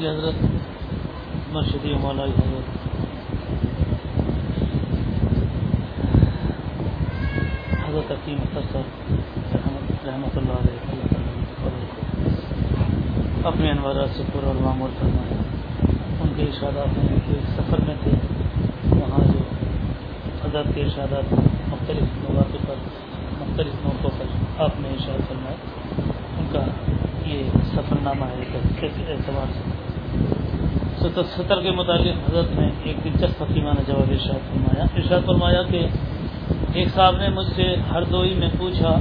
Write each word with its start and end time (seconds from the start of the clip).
یہ 0.00 0.08
حضرت 0.08 0.34
مرشدی 1.52 1.94
مولائی 2.00 2.30
حضرت۔ 2.30 2.68
حضرت 7.88 8.12
عقیم 8.12 8.38
مختصر 8.38 8.84
رحمۃ 10.06 10.36
اللہ 10.36 10.52
علیہ 10.52 10.78
اپنے 13.44 13.70
انوارات 13.70 14.16
سے 14.16 14.22
پورا 14.32 14.46
اور 14.46 14.54
معمول 14.54 14.90
فرمایا 15.00 15.40
ان 16.20 16.32
کے 16.36 16.42
ارشادات 16.42 16.96
ہیں 16.98 17.18
کہ 17.26 17.34
سفر 17.56 17.80
میں 17.86 17.94
تھے، 18.02 18.10
وہاں 18.90 19.24
جو 19.32 19.42
حضرت 20.44 20.74
کے 20.74 20.82
ارشادات 20.82 21.32
مختلف 21.68 22.16
مواقع 22.22 22.64
پر، 22.66 22.74
مختلف 23.40 23.84
موقعوں 23.84 24.10
پر 24.18 24.62
آپ 24.62 24.80
نے 24.80 24.88
ارشاد 24.88 25.28
فرمایا 25.28 25.56
ان 26.38 26.46
کا 26.52 26.64
یہ 27.26 27.58
سفر 27.72 28.02
نامہ 28.02 28.24
ہے 28.24 28.58
اعتبار 28.82 29.46
سے؟ 29.54 29.79
ستر 31.36 31.62
کے 31.62 31.70
متعلق 31.70 32.30
حضرت 32.30 32.60
نے 32.60 32.70
ایک 32.82 33.04
دلچسپ 33.04 33.42
حکیمانہ 33.42 33.80
جواب 33.86 34.10
ارشاد 34.10 34.52
فرمایا۔ 34.52 34.84
ارشاد 34.96 35.20
فرمایا 35.26 35.62
کہ 35.62 35.86
ایک 36.74 36.88
صاحب 36.94 37.16
نے 37.16 37.28
مجھ 37.28 37.46
سے 37.56 37.74
ہر 37.90 38.04
دوئی 38.04 38.34
میں 38.34 38.48
پوچھا 38.58 39.00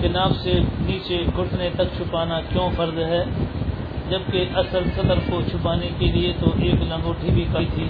کہ 0.00 0.08
ناف 0.08 0.32
سے 0.42 0.60
نیچے 0.86 1.22
گھٹنے 1.36 1.68
تک 1.76 1.84
چھپانا 1.96 2.40
کیوں 2.40 2.70
فرض 2.76 2.98
ہے؟ 2.98 3.24
جبکہ 4.10 4.44
اصل 4.54 4.82
صدر 4.96 5.14
کو 5.30 5.40
چھپانے 5.50 5.88
کے 5.98 6.06
لیے 6.06 6.32
تو 6.40 6.50
ایک 6.60 6.74
لنگوٹھی 6.74 7.30
بھی 7.30 7.44
کئی 7.52 7.66
تھی۔ 7.74 7.88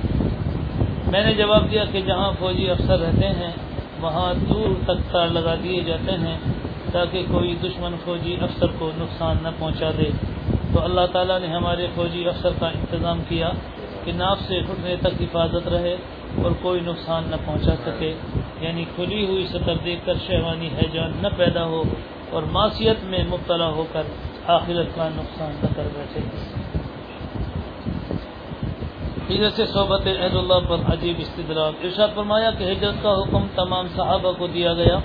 میں 1.10 1.24
نے 1.24 1.34
جواب 1.34 1.70
دیا 1.70 1.84
کہ 1.92 2.00
جہاں 2.00 2.32
فوجی 2.38 2.70
افسر 2.70 2.98
رہتے 2.98 3.28
ہیں، 3.28 3.52
وہاں 4.00 4.34
دور 4.48 4.84
تک 4.84 5.12
تار 5.12 5.28
لگا 5.28 5.54
دیے 5.62 5.80
جاتے 5.86 6.12
ہیں 6.12 6.36
تاکہ 6.92 7.22
کوئی 7.30 7.56
دشمن 7.62 7.94
فوجی 8.04 8.36
افسر 8.40 8.66
کو 8.78 8.90
نقصان 8.98 9.36
نہ 9.42 9.48
پہنچا 9.58 9.90
دے۔ 9.98 10.10
تو 10.74 10.84
اللہ 10.84 11.00
تعالیٰ 11.12 11.40
نے 11.40 11.46
ہمارے 11.46 11.86
فوجی 11.94 12.28
افسر 12.28 12.50
کا 12.60 12.66
انتظام 12.66 13.22
کیا 13.28 13.50
کہ 14.04 14.12
ناف 14.12 14.38
سے 14.40 14.60
گھٹنے 14.60 14.96
تک 14.96 15.22
حفاظت 15.22 15.68
رہے 15.68 15.96
اور 16.42 16.50
کوئی 16.62 16.80
نقصان 16.80 17.24
نہ 17.30 17.36
پہنچا 17.44 17.72
سکے۔ 17.86 18.14
یعنی 18.60 18.84
کھلی 18.94 19.26
ہوئی 19.26 19.46
سطر 19.46 19.74
دیکھ 19.84 20.06
کر 20.06 20.14
شہوانی 20.26 20.66
حیجان 20.66 21.12
نہ 21.22 21.28
پیدا 21.36 21.64
ہو 21.64 21.82
اور 22.30 22.42
معاشیت 22.42 23.04
میں 23.04 23.24
مبتلا 23.28 23.68
ہو 23.68 23.84
کر 23.92 24.02
آخرت 24.46 24.96
کا 24.96 25.08
نقصان 25.08 25.52
نہ 25.62 25.66
کر 25.76 25.88
بیٹھے۔ 25.94 26.20
ہجرت 29.34 29.52
سے 29.52 29.66
صحبت 29.66 30.06
عہد 30.06 30.36
اللہ 30.36 30.68
پر 30.68 30.92
عجیب 30.92 31.14
استدراک 31.18 31.84
ارشاد 31.84 32.08
فرمایا 32.14 32.50
کہ 32.50 32.64
ہجرت 32.64 33.02
کا 33.02 33.10
حکم 33.10 33.46
تمام 33.54 33.86
صحابہ 33.96 34.32
کو 34.32 34.46
دیا 34.46 34.72
گیا 34.72 34.98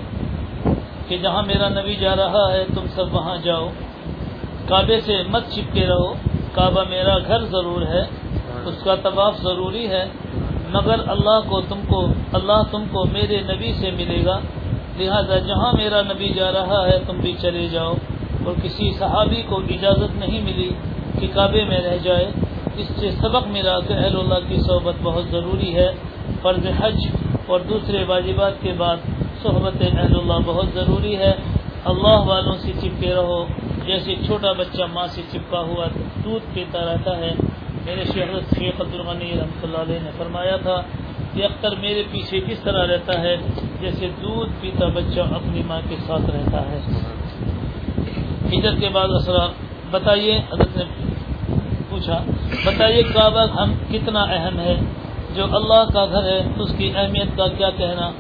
کہ 1.08 1.18
جہاں 1.18 1.44
میرا 1.44 1.70
نبی 1.70 1.96
جا 1.96 2.16
رہا 2.16 2.52
ہے 2.52 2.66
تم 2.76 2.86
سب 2.96 3.16
وہاں 3.16 3.38
جاؤ۔ 3.44 3.70
کعبے 4.68 5.02
سے 5.02 5.24
مت 5.30 5.44
چپکے 5.50 5.88
رہو۔ 5.88 6.14
کعبہ 6.54 6.84
میرا 6.90 7.18
گھر 7.18 7.46
ضرور 7.46 7.82
ہے، 7.82 8.02
اس 8.66 8.84
کا 8.84 8.96
طواف 8.96 9.38
ضروری 9.42 9.88
ہے، 9.88 10.06
مگر 10.70 10.96
اللہ 11.08 11.40
کو 11.48 11.62
تم 11.62 11.80
کو، 11.88 12.08
اللہ 12.34 12.64
تم 12.72 12.84
کو 12.92 13.06
میرے 13.06 13.42
نبی 13.42 13.74
سے 13.74 13.92
ملے 13.92 14.26
گا۔ 14.26 14.40
لہذا 14.98 15.38
جہاں 15.38 15.74
میرا 15.74 16.02
نبی 16.02 16.30
جا 16.30 16.52
رہا 16.52 16.88
ہے، 16.88 17.00
تم 17.08 17.18
بھی 17.18 17.34
چلے 17.42 17.68
جاؤ۔ 17.68 17.94
اور 18.46 18.54
کسی 18.64 18.92
صحابی 19.00 19.42
کو 19.42 19.56
اجازت 19.58 20.16
نہیں 20.16 20.42
ملی 20.42 20.70
کہ 21.20 21.28
کعبے 21.34 21.64
میں 21.64 21.82
رہ 21.82 21.98
جائے۔ 21.98 22.32
اس 22.78 22.92
سے 23.00 23.12
سبق 23.12 23.48
ملا 23.48 23.80
کہ 23.80 23.94
اہل 23.94 24.20
اللہ 24.20 24.48
کی 24.48 24.58
صحبت 24.60 24.96
بہت 25.04 25.24
ضروری 25.32 25.76
ہے۔ 25.76 25.92
فرض 26.42 26.66
حج 26.80 27.08
اور 27.48 27.60
دوسرے 27.60 28.04
واجبات 28.04 28.52
کے 28.62 28.74
بعد 28.78 28.98
صحبت 29.44 29.82
اہل 29.82 30.20
اللہ 30.20 30.34
بہت 30.46 30.66
ضروری 30.74 31.18
ہے۔ 31.18 31.32
اللہ 31.86 32.20
والوں 32.26 32.56
سے 32.58 32.72
چپکے 32.82 33.14
رہو۔ 33.14 33.46
جیسے 33.88 34.16
چھوٹا 34.26 34.52
بچہ 34.52 34.84
ماں 34.94 35.08
سے 35.08 35.22
چپکا 35.32 35.60
ہوا 35.60 35.86
دودھ 36.24 36.46
پیتا 36.54 36.80
رہتا 36.86 37.18
ہے، 37.18 37.32
میرے 37.86 38.04
شہرت 38.14 38.56
شیخ 38.60 38.82
عبد 38.82 38.94
الغنی 38.94 39.32
رحمۃ 39.32 39.64
اللہ 39.64 39.78
علیہ 39.78 40.00
نے 40.04 40.12
فرمایا 40.18 40.56
تھا 40.58 40.82
کہ 41.34 41.44
اختر 41.44 41.76
میرے 41.76 42.04
پیچھے 42.12 42.40
کس 42.48 42.60
طرح 42.60 42.86
رہتا 42.88 43.22
ہے، 43.22 43.36
جیسے 43.82 44.08
دودھ 44.22 44.52
پیتا 44.62 44.88
بچہ 44.88 45.20
اپنی 45.20 45.62
ماں 45.68 45.82
کے 45.90 45.96
ساتھ 46.08 46.30
رہتا 46.30 46.62
ہے۔ 46.72 46.80
ہجرت 48.54 48.80
کے 48.80 48.90
بعد 48.90 49.08
اثرات 49.12 49.52
بتائیے، 49.92 50.38
حضرت 50.38 50.78
نے 50.78 50.84
پوچھا، 51.90 52.24
بتائیے 52.66 53.04
کعبہ 53.04 53.46
ہم 53.62 53.74
کتنا 53.92 54.24
اہم 54.30 54.60
ہے؟ 54.60 54.76
جو 55.36 55.46
اللہ 55.56 55.84
کا 55.94 56.06
گھر 56.06 56.24
ہے، 56.24 56.40
اس 56.60 56.72
کی 56.78 56.92
اہمیت 56.96 57.38
کا 57.38 57.48
کیا 57.48 57.70
کہنا؟ 57.70 58.12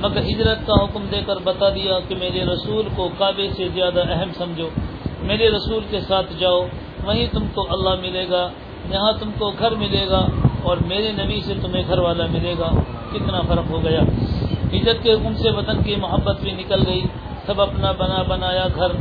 مگر 0.00 0.20
ہجرت 0.20 0.66
کا 0.66 0.84
حکم 0.84 1.04
دے 1.10 1.20
کر 1.26 1.36
بتا 1.44 1.68
دیا 1.68 1.98
کہ 2.08 2.14
میرے 2.14 2.44
رسول 2.44 2.88
کو 2.94 3.08
کعبے 3.18 3.48
سے 3.56 3.68
زیادہ 3.74 4.02
اہم 4.08 4.30
سمجھو۔ 4.38 4.68
میرے 5.24 5.50
رسول 5.50 5.84
کے 5.90 6.00
ساتھ 6.00 6.32
جاؤ، 6.38 6.66
وہیں 7.04 7.26
تم 7.32 7.46
کو 7.54 7.66
اللہ 7.70 8.00
ملے 8.02 8.26
گا، 8.30 8.48
یہاں 8.90 9.12
تم 9.12 9.30
کو 9.38 9.50
گھر 9.58 9.70
ملے 9.70 10.06
گا 10.08 10.26
اور 10.62 10.76
میرے 10.76 11.12
نبی 11.12 11.40
سے 11.40 11.54
تمہیں 11.62 11.82
گھر 11.86 11.98
والا 11.98 12.26
ملے 12.26 12.54
گا۔ 12.58 12.70
کتنا 13.12 13.40
فرق 13.40 13.70
ہو 13.70 13.84
گیا۔ 13.84 14.00
ہجرت 14.74 15.02
کے 15.02 15.12
حکم 15.12 15.34
سے 15.34 15.50
وطن 15.50 15.82
کی 15.82 15.96
محبت 15.96 16.40
بھی 16.40 16.50
نکل 16.50 16.86
گئی۔ 16.86 17.00
سب 17.46 17.60
اپنا 17.60 17.92
بنا 17.92 18.22
بنایا 18.22 18.66
گھر، 18.74 18.92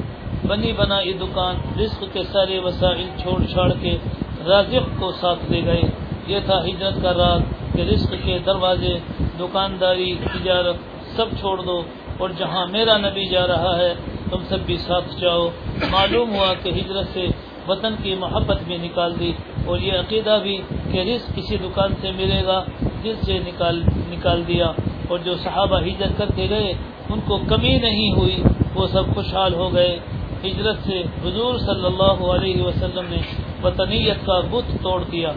بنی 0.47 0.71
بنا 0.71 0.99
یہ 0.99 1.13
دکان، 1.13 1.55
رزق 1.79 2.03
کے 2.13 2.23
سارے 2.23 2.59
وسائل 2.59 3.07
چھوڑ 3.21 3.43
چھاڑ 3.51 3.71
کے 3.81 3.97
رازق 4.45 4.99
کو 4.99 5.11
ساتھ 5.11 5.51
لے 5.51 5.65
گئے۔ 5.65 5.81
یہ 6.27 6.39
تھا 6.45 6.65
ہجرت 6.65 6.93
کا 7.03 7.13
راز 7.13 7.41
کہ 7.73 7.81
رزق 7.81 8.13
کے 8.23 8.39
دروازے، 8.45 8.97
دکانداری، 9.39 10.15
تجارت 10.15 10.75
سب 11.15 11.25
چھوڑ 11.39 11.61
دو 11.61 11.83
اور 12.17 12.29
جہاں 12.37 12.65
میرا 12.67 12.97
نبی 12.97 13.25
جا 13.29 13.47
رہا 13.47 13.77
ہے 13.77 13.93
تم 14.33 14.43
سب 14.49 14.59
بھی 14.59 14.77
ساتھ 14.77 15.19
جاؤ۔ 15.19 15.49
معلوم 15.91 16.35
ہوا 16.35 16.53
کہ 16.63 16.69
ہجرت 16.69 17.07
سے 17.13 17.27
وطن 17.67 17.95
کی 18.03 18.15
محبت 18.15 18.63
بھی 18.63 18.77
نکال 18.77 19.19
دی 19.19 19.31
اور 19.65 19.79
یہ 19.79 19.93
عقیدہ 19.93 20.39
بھی 20.43 20.61
کہ 20.91 20.97
رزق 20.97 21.35
کسی 21.35 21.57
دکان 21.57 21.93
سے 22.01 22.11
ملے 22.11 22.45
گا، 22.45 22.63
دل 23.03 23.15
سے 23.25 23.39
نکال 23.39 23.83
نکال 24.09 24.47
دیا۔ 24.47 24.71
اور 25.07 25.19
جو 25.19 25.37
صحابہ 25.37 25.79
ہجرت 25.81 26.17
کر 26.17 26.25
کے 26.35 26.47
گئے، 26.49 26.73
ان 27.09 27.19
کو 27.25 27.37
کمی 27.37 27.77
نہیں 27.77 28.11
ہوئی، 28.11 28.43
وہ 28.75 28.87
سب 28.87 29.15
خوشحال 29.15 29.53
ہو 29.53 29.73
گئے۔ 29.73 29.99
ہجرت 30.43 30.77
سے 30.83 31.01
حضور 31.01 31.57
صلی 31.57 31.85
اللہ 31.85 32.25
علیہ 32.25 32.61
وسلم 32.61 33.05
نے 33.09 33.17
وطنیت 33.63 34.25
کا 34.25 34.39
بت 34.39 34.83
توڑ 34.83 35.03
دیا۔ 35.11 35.29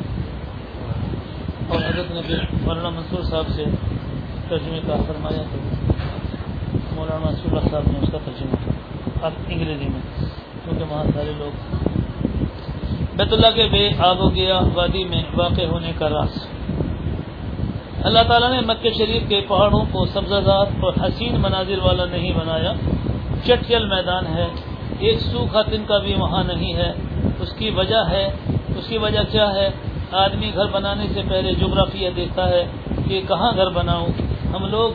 اور 1.69 1.79
حضرت 1.79 2.11
نے 2.11 2.35
مولانا 2.63 2.89
منصور 2.89 3.23
صاحب 3.23 3.49
سے 3.49 3.65
ترجمے 4.49 4.81
کا 4.87 4.97
فرمایا۔ 5.07 5.43
تو 5.43 6.95
مولانا 6.95 7.27
منصور 7.27 7.71
صاحب 7.71 7.83
نے 7.93 7.99
اس 8.03 8.09
کا 8.13 8.19
ترجمہ 8.25 8.57
کیا۔ 8.65 8.86
انگریزی 9.25 9.89
میں، 9.89 10.25
کیونکہ 10.65 10.85
وہاں 10.91 11.05
سارے 11.15 11.33
لوگ 11.39 11.87
بیت 13.17 13.33
اللہ 13.33 13.47
کے 13.55 13.69
بے 13.73 13.91
آب 13.99 14.21
و 14.21 14.29
گیا 14.31 14.61
وادی 14.75 15.05
میں 15.05 15.23
واقع 15.35 15.63
ہونے 15.71 15.93
کا 15.99 16.09
راز۔ 16.09 16.47
اللہ 18.03 18.19
تعالیٰ 18.29 18.51
نے 18.51 18.61
مکہ 18.61 18.91
شریف 18.91 19.29
کے 19.29 19.41
پہاڑوں 19.49 19.85
کو 19.93 20.07
سبزہ 20.07 20.41
زاد 20.45 20.67
اور 20.67 20.93
حسین 21.01 21.41
مناظر 21.41 21.79
والا 21.83 22.05
نہیں 22.05 22.33
بنایا۔ 22.33 22.73
چٹیل 23.45 23.87
میدان 23.87 24.27
ہے، 24.27 24.47
ایک 24.99 25.21
سوکھا 25.21 25.63
دن 25.71 25.83
کا 25.87 25.99
بھی 25.99 26.15
وہاں 26.15 26.45
نہیں 26.45 26.75
ہے۔ 26.75 26.93
اس 27.41 27.53
کی 27.53 27.71
وجہ 27.71 28.05
ہے، 28.11 28.29
اس 28.77 28.87
کی 28.89 28.99
وجہ 28.99 29.21
کیا 29.33 29.55
ہے؟ 29.55 29.71
آدمی 30.13 30.51
گھر 30.55 30.67
بنانے 30.67 31.05
سے 31.15 31.21
پہلے 31.29 31.55
جغرافیہ 31.55 32.11
دیکھتا 32.17 32.49
ہے 32.49 32.65
کہ 33.09 33.23
کہاں 33.29 33.53
گھر 33.57 33.69
بناؤ 33.69 34.07
ہم 34.55 34.67
لوگ 34.67 34.91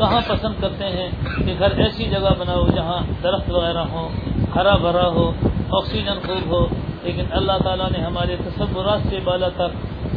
کہاں 0.00 0.20
پسند 0.28 0.60
کرتے 0.60 0.84
ہیں 0.84 1.08
کہ 1.46 1.54
گھر 1.58 1.78
ایسی 1.80 2.04
جگہ 2.04 2.32
بناؤ 2.38 2.66
جہاں 2.76 3.00
درخت 3.22 3.50
وغیرہ 3.50 3.84
ہو 3.92 4.08
ہرا 4.56 4.74
بھرا 4.76 5.06
ہو، 5.06 5.32
آکسیجن 5.70 6.18
خوب 6.26 6.52
ہو، 6.52 6.66
لیکن 7.02 7.24
اللہ 7.30 7.58
تعالیٰ 7.64 7.88
نے 7.90 8.04
ہمارے 8.04 8.36
تصورات 8.44 9.00
سے 9.10 9.18
بالا 9.24 9.48
تک 9.48 9.72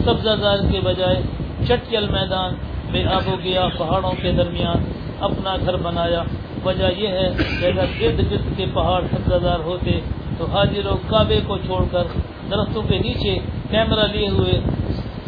سبزہ 0.05 0.35
زار 0.41 0.57
کے 0.71 0.79
بجائے 0.83 1.21
چٹکل 1.67 2.07
میدان 2.11 2.53
بے 2.91 3.03
آب 3.03 3.27
و 3.33 3.35
گیا 3.43 3.67
پہاڑوں 3.77 4.11
کے 4.21 4.31
درمیان 4.31 4.83
اپنا 5.19 5.55
گھر 5.65 5.75
بنایا۔ 5.77 6.23
وجہ 6.65 6.89
یہ 6.97 7.07
ہے 7.07 7.27
کہ 7.37 7.65
اگر 7.65 7.83
ارد 8.01 8.19
گرد 8.31 8.57
کے 8.57 8.65
پہاڑ 8.73 9.01
سبزہ 9.11 9.37
زار 9.37 9.59
ہوتے 9.59 9.99
تو 10.37 10.45
حاضر 10.45 10.87
کعبے 11.09 11.39
کو 11.47 11.57
چھوڑ 11.57 11.83
کر 11.91 12.03
درختوں 12.51 12.81
کے 12.81 12.97
نیچے 12.97 13.35
کیمرہ 13.71 14.07
لیے 14.07 14.27
ہوئے 14.27 14.59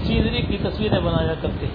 سینری 0.03 0.41
کی 0.41 0.57
تصویریں 0.57 0.99
بنایا 0.99 1.33
کرتے۔ 1.41 1.67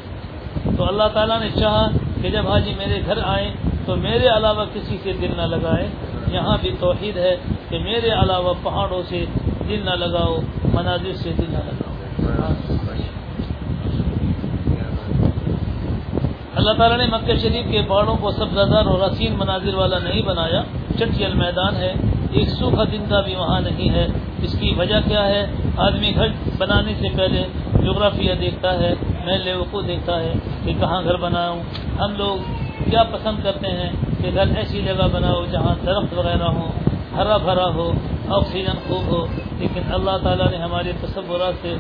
تو 0.77 0.85
اللہ 0.89 1.09
تعالیٰ 1.13 1.41
نے 1.41 1.49
چاہا 1.61 1.87
کہ 2.23 2.31
جب 2.31 2.49
حاجی 2.49 2.75
میرے 2.79 3.01
گھر 3.07 3.19
آئیں 3.25 3.51
تو 3.87 3.97
میرے 3.97 4.27
علاوہ 4.29 4.65
کسی 4.75 4.97
سے 5.03 5.13
دل 5.13 5.31
نہ 5.37 5.43
لگائے 5.43 5.89
یہاں 6.33 6.59
بھی 6.61 6.71
توحید 6.81 7.17
ہے 7.17 7.37
کہ 7.69 7.79
میرے 7.79 8.11
علاوہ 8.11 8.55
پہاڑوں 8.63 9.03
سے 9.09 9.25
دل 9.69 9.81
نہ 9.85 9.91
لگاؤ 9.91 10.37
مناظر 10.75 11.15
سے 11.15 11.33
دل 11.39 11.45
نہ 11.49 11.59
لگاؤ۔ 11.59 11.95
اللہ 16.55 16.71
تعالیٰ 16.73 16.99
نے 16.99 17.07
مکہ 17.07 17.35
شریف 17.35 17.71
کے 17.71 17.83
پہاڑوں 17.89 18.17
کو 18.17 18.31
سبزہ 18.31 18.61
دار 18.61 18.85
اور 18.85 19.11
حسین 19.11 19.35
مناظر 19.39 19.75
والا 19.75 19.99
نہیں 19.99 20.23
بنایا۔ 20.23 20.63
چٹیل 20.99 21.35
میدان 21.35 21.77
ہے، 21.77 21.93
ایک 22.33 22.49
سوکھا 22.49 22.85
دن 22.85 23.05
کا 23.09 23.21
بھی 23.21 23.35
وہاں 23.35 23.61
نہیں 23.61 23.91
ہے۔ 23.91 24.07
اس 24.43 24.53
کی 24.61 24.75
وجہ 24.79 25.09
کیا 25.09 25.27
ہے؟ 25.27 25.47
آدمی 25.77 26.15
گھر 26.15 26.29
بنانے 26.59 26.95
سے 27.01 27.09
پہلے 27.17 27.45
جغرافیہ 27.83 28.35
دیکھتا 28.35 28.79
ہے 28.79 28.95
محل 29.25 29.49
وقوع 29.57 29.83
دیکھتا 29.87 30.21
ہے۔ 30.21 30.33
کہ 30.65 30.73
کہاں 30.81 31.03
گھر 31.05 31.17
بناؤں؟ 31.17 31.61
ہم 31.99 32.15
لوگ 32.17 32.37
کیا 32.91 33.03
پسند 33.03 33.43
کرتے 33.43 33.67
ہیں 33.67 33.91
کہ 34.23 34.31
گھر 34.35 34.57
ایسی 34.57 34.83
جگہ 34.83 35.07
بناؤ 35.13 35.45
جہاں 35.51 35.75
درخت 35.87 36.15
وغیرہ 36.15 36.49
ہوں، 36.49 36.71
ہرا 37.17 37.37
بھرا 37.37 37.67
ہو، 37.67 37.93
آکسیجن 38.29 38.79
خوب 38.89 39.07
ہو، 39.13 39.27
لیکن 39.59 39.93
اللہ 39.93 40.17
تعالیٰ 40.23 40.51
نے 40.51 40.57
ہمارے 40.57 40.93
تصورات 41.01 41.55
سے 41.63 41.75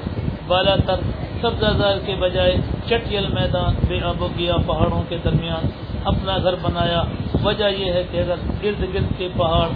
بالا 0.47 0.77
تر 0.87 1.01
سبزہ 1.41 1.71
زار 1.79 1.99
کے 2.07 2.15
بجائے 2.21 2.57
چٹیل 2.87 3.27
میدان، 3.27 3.75
بے 3.89 4.01
آب 4.01 4.23
و 4.23 4.29
گیا 4.39 4.57
پہاڑوں 4.67 5.03
کے 5.09 5.17
درمیان 5.25 5.67
اپنا 6.05 6.37
گھر 6.43 6.55
بنایا۔ 6.63 7.03
وجہ 7.45 7.69
یہ 7.79 7.93
ہے 7.93 8.03
کہ 8.11 8.17
اگر 8.17 8.39
گرد 8.63 8.83
گرد 8.95 9.19
کے 9.19 9.29
پہاڑ 9.37 9.69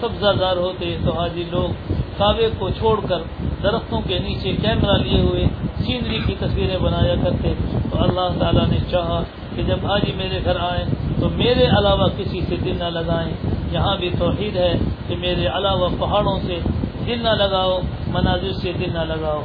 سبزہ 0.00 0.32
زار 0.38 0.56
ہوتے 0.56 0.96
تو 1.04 1.12
حاجی 1.12 1.44
لوگ 1.50 1.92
کعبے 2.18 2.48
کو 2.58 2.70
چھوڑ 2.70 3.00
کر 3.08 3.18
درختوں 3.62 4.00
کے 4.00 4.18
نیچے 4.18 4.52
کیمرہ 4.52 4.98
لیے 4.98 5.20
ہوئے 5.20 5.44
سینری 5.86 6.18
کی 6.26 6.34
تصویریں 6.38 6.78
بنایا 6.78 7.14
کرتے، 7.14 7.54
تو 7.90 8.02
اللہ 8.02 8.38
تعالیٰ 8.38 8.66
نے 8.66 8.76
چاہا 8.90 9.22
کہ 9.56 9.62
جب 9.62 9.86
حاجی 9.86 10.12
میرے 10.16 10.40
گھر 10.44 10.56
آئیں 10.60 10.84
تو 11.20 11.28
میرے 11.28 11.64
علاوہ 11.64 12.08
کسی 12.16 12.40
سے 12.40 12.56
دل 12.56 12.76
نہ 12.78 12.84
لگائیں۔ 12.84 13.32
یہاں 13.72 13.96
بھی 13.96 14.10
توحید 14.18 14.56
ہے 14.56 14.72
کہ 15.08 15.16
میرے 15.16 15.46
علاوہ 15.46 15.88
پہاڑوں 15.98 16.38
سے 16.46 16.58
دل 17.06 17.22
نہ 17.22 17.28
لگاؤ 17.28 17.80
مناظر 18.06 18.52
سے 18.52 18.72
دل 18.72 18.90
نہ 18.92 18.98
لگاؤ۔ 18.98 19.42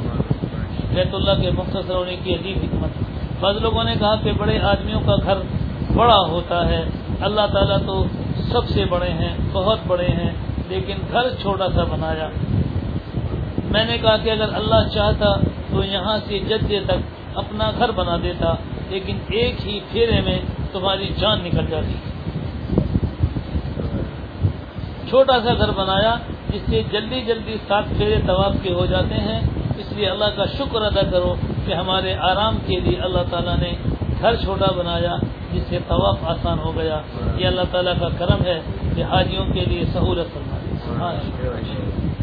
بیت 0.94 1.14
اللہ 1.14 1.42
کے 1.42 1.50
مختصر 1.50 1.94
ہونے 1.94 2.16
کی 2.24 2.34
عجیب 2.34 2.58
حکمت۔ 2.62 2.90
بعض 3.40 3.56
لوگوں 3.56 3.84
نے 3.84 3.94
کہا 4.00 4.16
کہ 4.16 4.32
بڑے 4.32 4.58
آدمیوں 4.58 5.00
کا 5.06 5.14
گھر 5.24 5.38
بڑا 5.96 6.18
ہوتا 6.18 6.68
ہے۔ 6.68 6.84
اللہ 7.20 7.46
تعالیٰ 7.52 7.78
تو 7.86 8.04
سب 8.52 8.68
سے 8.68 8.84
بڑے 8.84 9.10
ہیں، 9.10 9.36
بہت 9.52 9.78
بڑے 9.86 10.06
ہیں، 10.06 10.30
لیکن 10.68 10.94
گھر 11.12 11.28
چھوٹا 11.42 11.68
سا 11.68 11.84
بنایا۔ 11.84 12.28
میں 13.76 13.84
نے 13.84 13.98
کہا 13.98 14.16
کہ 14.16 14.30
اگر 14.30 14.54
اللہ 14.54 14.88
چاہتا 14.94 15.34
تو 15.70 15.84
یہاں 15.84 16.18
سے 16.28 16.38
جدے 16.38 16.80
تک 16.86 17.00
اپنا 17.34 17.70
گھر 17.78 17.90
بنا 17.90 18.16
دیتا، 18.22 18.54
لیکن 18.88 19.16
ایک 19.28 19.66
ہی 19.66 19.80
پھیرے 19.92 20.20
میں 20.20 20.38
تمہاری 20.72 21.08
جان 21.18 21.40
نکل 21.44 21.66
جاتی۔ 21.66 21.94
چھوٹا 25.08 25.40
سا 25.44 25.54
گھر 25.54 25.70
بنایا، 25.70 26.16
جس 26.48 26.62
سے 26.70 26.82
جلدی 26.92 27.20
جلدی 27.20 27.56
سات 27.68 27.84
پھیرے 27.96 28.16
طواف 28.26 28.54
کے 28.62 28.72
ہو 28.72 28.86
جاتے 28.86 29.14
ہیں۔ 29.14 29.40
اس 29.78 29.92
لیے 29.92 30.08
اللہ 30.08 30.24
کا 30.36 30.44
شکر 30.58 30.82
ادا 30.82 31.02
کرو 31.10 31.34
کہ 31.66 31.74
ہمارے 31.74 32.14
آرام 32.14 32.58
کے 32.66 32.80
لیے 32.80 32.96
اللہ 33.00 33.24
تعالیٰ 33.30 33.58
نے 33.58 33.72
گھر 34.20 34.36
چھوٹا 34.36 34.72
بنایا، 34.76 35.16
جس 35.52 35.62
سے 35.68 35.78
طواف 35.88 36.18
آسان 36.22 36.58
ہو 36.58 36.76
گیا۔ 36.76 37.00
یہ 37.36 37.46
اللہ 37.46 37.66
تعالیٰ 37.70 37.94
کا 38.00 38.08
کرم 38.18 38.44
ہے 38.44 38.60
کہ 38.96 39.02
حاجیوں 39.02 39.46
کے 39.52 39.64
لیے 39.64 39.84
سہولت 39.92 40.34
فرما 40.34 40.56
ہاں 40.98 41.12
جی۔ 41.12 42.15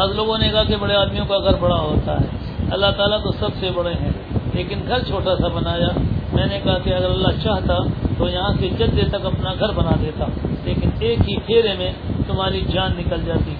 بعض 0.00 0.16
لوگوں 0.16 0.38
نے 0.38 0.48
کہا 0.48 0.64
کہ 0.64 0.76
بڑے 0.76 0.94
آدمیوں 0.94 1.26
کا 1.26 1.38
گھر 1.38 1.54
بڑا 1.60 1.80
ہوتا 1.80 2.20
ہے۔ 2.20 2.26
اللہ 2.70 2.86
تعالیٰ 2.96 3.22
تو 3.22 3.32
سب 3.32 3.48
سے 3.60 3.70
بڑے 3.74 3.90
ہیں۔ 3.90 4.10
لیکن 4.54 4.78
گھر 4.88 5.02
چھوٹا 5.02 5.36
سا 5.36 5.48
بنایا۔ 5.48 5.88
میں 6.32 6.46
نے 6.46 6.60
کہا 6.64 6.78
کہ 6.78 6.94
اگر 6.94 7.10
اللہ 7.10 7.28
چاہتا 7.42 7.76
تو 8.18 8.28
یہاں 8.28 8.52
سے 8.60 8.68
جدے 8.68 9.02
تک 9.08 9.26
اپنا 9.26 9.54
گھر 9.60 9.72
بنا 9.72 9.90
دیتا۔ 10.00 10.24
لیکن 10.64 10.90
ایک 11.00 11.18
ہی 11.28 11.36
پھیرے 11.36 11.74
میں 11.78 11.92
تمہاری 12.26 12.60
جان 12.60 12.92
نکل 12.98 13.22
جاتی۔ 13.24 13.54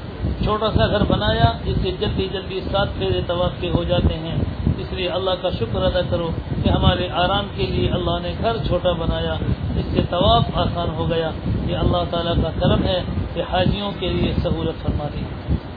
چھوٹا 0.45 0.71
سا 0.71 0.87
گھر 0.87 1.05
بنایا، 1.05 1.53
جس 1.65 1.77
سے 1.83 1.91
جلدی 2.01 2.29
جلدی 2.33 2.61
سات 2.73 2.89
پھیرے 2.99 3.21
طواف 3.27 3.51
کے 3.61 3.71
ہو 3.71 3.85
جاتے 3.85 4.15
ہیں۔ 4.15 4.35
اس 4.79 4.93
لیے 4.93 5.09
اللہ 5.09 5.31
کا 5.43 5.51
شکر 5.51 5.83
ادا 5.83 6.01
کرو 6.11 6.31
کہ 6.65 6.69
ہمارے 6.69 7.09
آرام 7.09 7.47
کے 7.57 7.67
لیے 7.67 7.91
اللہ 7.91 8.19
نے 8.23 8.33
گھر 8.43 8.57
چھوٹا 8.67 8.93
بنایا۔ 8.93 9.35
اس 9.77 9.85
سے 9.95 10.01
طواف 10.11 10.43
آسان 10.55 10.89
ہو 10.95 11.11
گیا۔ 11.11 11.31
یہ 11.67 11.77
اللہ 11.77 12.05
تعالیٰ 12.11 12.35
کا 12.35 12.51
کرم 12.61 12.83
ہے 12.85 13.03
کہ 13.35 13.43
حاجیوں 13.53 13.91
کے 13.99 14.09
لیے 14.09 14.33
سہولت 14.43 14.83
فرما 14.83 15.05
دی 15.13 15.21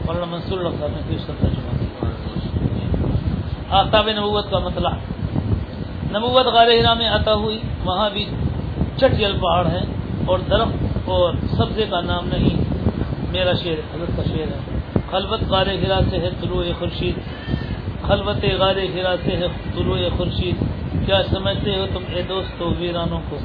مولانا 0.06 0.26
منصور 0.26 0.58
اللہ 0.58 0.70
صاحب 0.80 0.90
نے 0.92 1.02
پھر 1.08 1.18
سب 1.18 1.34
ترجمہ 1.40 1.74
آفتاب 3.70 4.10
نبوت 4.10 4.52
کا 4.52 4.60
مسئلہ۔ 4.60 4.88
نبوت 6.18 6.46
غار 6.46 6.68
ہرا 6.68 6.94
میں 6.94 7.10
عطا 7.10 7.34
ہوئی، 7.34 7.60
وہاں 7.86 8.10
بھی 8.10 8.26
چٹیل 8.98 9.38
پہاڑ 9.42 9.68
ہے 9.68 9.80
اور 10.26 10.40
درخت 10.50 10.84
اور 11.06 11.34
سبزے 11.58 11.86
کا 11.90 12.02
نام 12.02 12.28
نہیں۔ 12.28 12.64
میرا 13.32 13.54
شعر، 13.54 13.96
حضرت 13.96 14.18
کا 14.18 14.24
شعر 14.24 14.48
ہے۔ 14.48 14.78
خلوت 15.12 15.42
غار 15.50 15.66
ہرا 15.66 16.00
سے 16.10 16.18
ہے 16.18 16.30
طلوع 16.42 16.64
خورشید۔ 16.80 17.16
خلوت 18.02 18.46
غار 18.60 18.76
ہرا 18.76 19.16
سے 19.26 19.32
ہے 19.32 19.46
طلوع 19.76 19.98
خورشید۔ 20.18 20.56
کیا 21.06 21.22
سمجھتے 21.24 21.76
ہو 21.76 21.86
تم 21.94 22.04
اے 22.08 22.22
دوستو 22.22 22.74
ویرانوں 22.80 23.20
کو؟ 23.30 23.38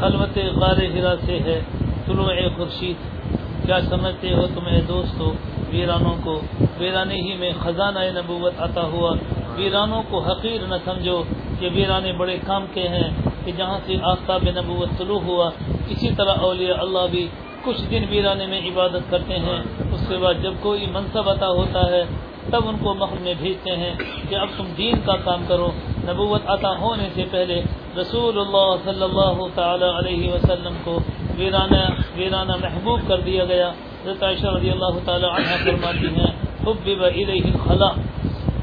خلوت 0.00 0.38
غار 0.60 0.76
ہرا 0.76 1.14
سے 1.26 1.38
ہے 1.38 1.60
طلوع 2.06 2.30
خورشید۔ 2.56 3.19
کیا 3.66 3.80
سمجھتے 3.80 4.34
ہو 4.34 4.46
تم 4.54 4.66
اے 4.66 4.80
دوستو 4.80 5.32
ویرانوں 5.70 6.14
کو؟ 6.24 6.40
ویرانے 6.78 7.14
ہی 7.14 7.36
میں 7.36 7.52
خزانہ 7.60 7.98
نبوت 7.98 8.52
عطا 8.58 8.82
ہوا۔ 8.82 9.16
ویرانوں 9.56 10.02
کو 10.08 10.18
حقیر 10.18 10.60
نہ 10.68 10.74
سمجھو 10.84 11.22
کہ 11.58 11.68
ویرانے 11.74 12.12
بڑے 12.12 12.38
کام 12.46 12.64
کے 12.74 12.88
ہیں 12.88 13.10
کہ 13.44 13.52
جہاں 13.52 13.78
سے 13.86 13.94
آفتاب 14.02 14.42
نبوت 14.44 14.98
طلوع 14.98 15.20
ہوا۔ 15.20 15.50
اسی 15.88 16.08
طرح 16.16 16.34
اولیاء 16.40 16.80
اللہ 16.80 17.06
بھی 17.10 17.28
کچھ 17.64 17.82
دن 17.90 18.04
ویرانے 18.10 18.46
میں 18.46 18.60
عبادت 18.60 19.10
کرتے 19.10 19.38
ہیں۔ 19.38 19.62
اس 19.92 20.08
کے 20.08 20.16
بعد 20.16 20.34
جب 20.42 20.52
کوئی 20.60 20.86
منصب 20.86 21.30
عطا 21.30 21.48
ہوتا 21.48 21.90
ہے، 21.90 22.02
تب 22.50 22.68
ان 22.68 22.76
کو 22.82 22.94
محل 22.94 23.18
میں 23.20 23.34
بھیجتے 23.38 23.76
ہیں 23.76 23.94
کہ 24.28 24.34
اب 24.34 24.48
تم 24.56 24.64
دین 24.78 24.94
کا 25.04 25.16
کام 25.16 25.44
کرو۔ 25.48 25.70
نبوت 26.08 26.42
عطا 26.46 26.70
ہونے 26.80 27.08
سے 27.14 27.24
پہلے 27.30 27.62
رسول 28.00 28.40
اللہ 28.40 28.74
صلی 28.84 29.02
اللہ 29.02 29.46
تعالی 29.54 29.84
علیہ 29.84 30.32
وسلم 30.32 30.74
کو 30.84 30.98
ویرانہ 31.36 32.02
ویرانہ 32.16 32.52
محبوب 32.52 33.00
کر 33.08 33.20
دیا 33.20 33.44
گیا۔ 33.44 33.68
حضرت 33.68 34.22
عائشہ 34.22 34.46
رضی 34.46 34.70
اللہ 34.70 34.98
تعالی 35.04 35.26
عنہ 35.26 35.64
فرماتی 35.64 36.06
ہیں 36.06 36.26
حبب 36.60 37.02
الیہ 37.04 37.68
خلا 37.68 37.88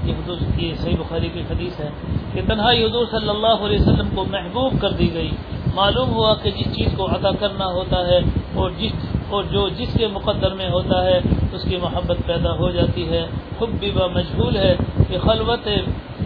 یہ 0.04 0.14
حضور 0.14 0.38
یہ 0.58 0.74
صحیح 0.74 0.96
بخاری 1.00 1.30
کی 1.34 1.40
حدیث 1.40 1.80
ہے 1.80 1.90
کہ 2.34 2.42
تنہائی 2.48 2.86
حضور 2.86 3.06
صلی 3.12 3.30
اللہ 3.30 3.66
علیہ 3.66 3.80
وسلم 3.80 4.08
کو 4.16 4.26
محبوب 4.26 4.74
کر 4.82 4.90
دی 4.90 5.14
گئی۔ 5.14 5.32
معلوم 5.76 6.10
ہوا 6.10 6.34
کہ 6.34 6.52
جس 6.52 6.76
چیز 6.76 6.88
کو 6.98 7.06
عطا 7.06 7.32
کرنا 7.40 7.66
ہوتا 7.66 8.08
ہے 8.08 8.20
اور 8.54 8.72
جس 8.78 8.92
اور 9.30 9.44
جو 9.44 9.70
جس 9.70 9.90
کے 9.98 10.08
مقدر 10.08 10.54
میں 10.54 10.70
ہوتا 10.70 11.04
ہے، 11.04 11.20
اس 11.54 11.64
کی 11.64 11.78
محبت 11.78 12.18
پیدا 12.26 12.52
ہو 12.52 12.70
جاتی 12.72 13.10
ہے۔ 13.10 13.28
خب 13.60 13.86
مجبول 14.14 14.56
ہے 14.56 14.76
کہ 15.08 15.18
خلوت 15.20 15.68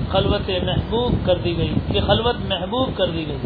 خلوت 0.09 0.49
محبوب 0.49 1.13
کر 1.25 1.35
دی 1.35 1.57
گئی۔ 1.57 1.73
کہ 1.91 2.01
خلوت 2.01 2.35
محبوب 2.49 2.89
کر 2.97 3.05
دی 3.05 3.27
گئی۔ 3.27 3.37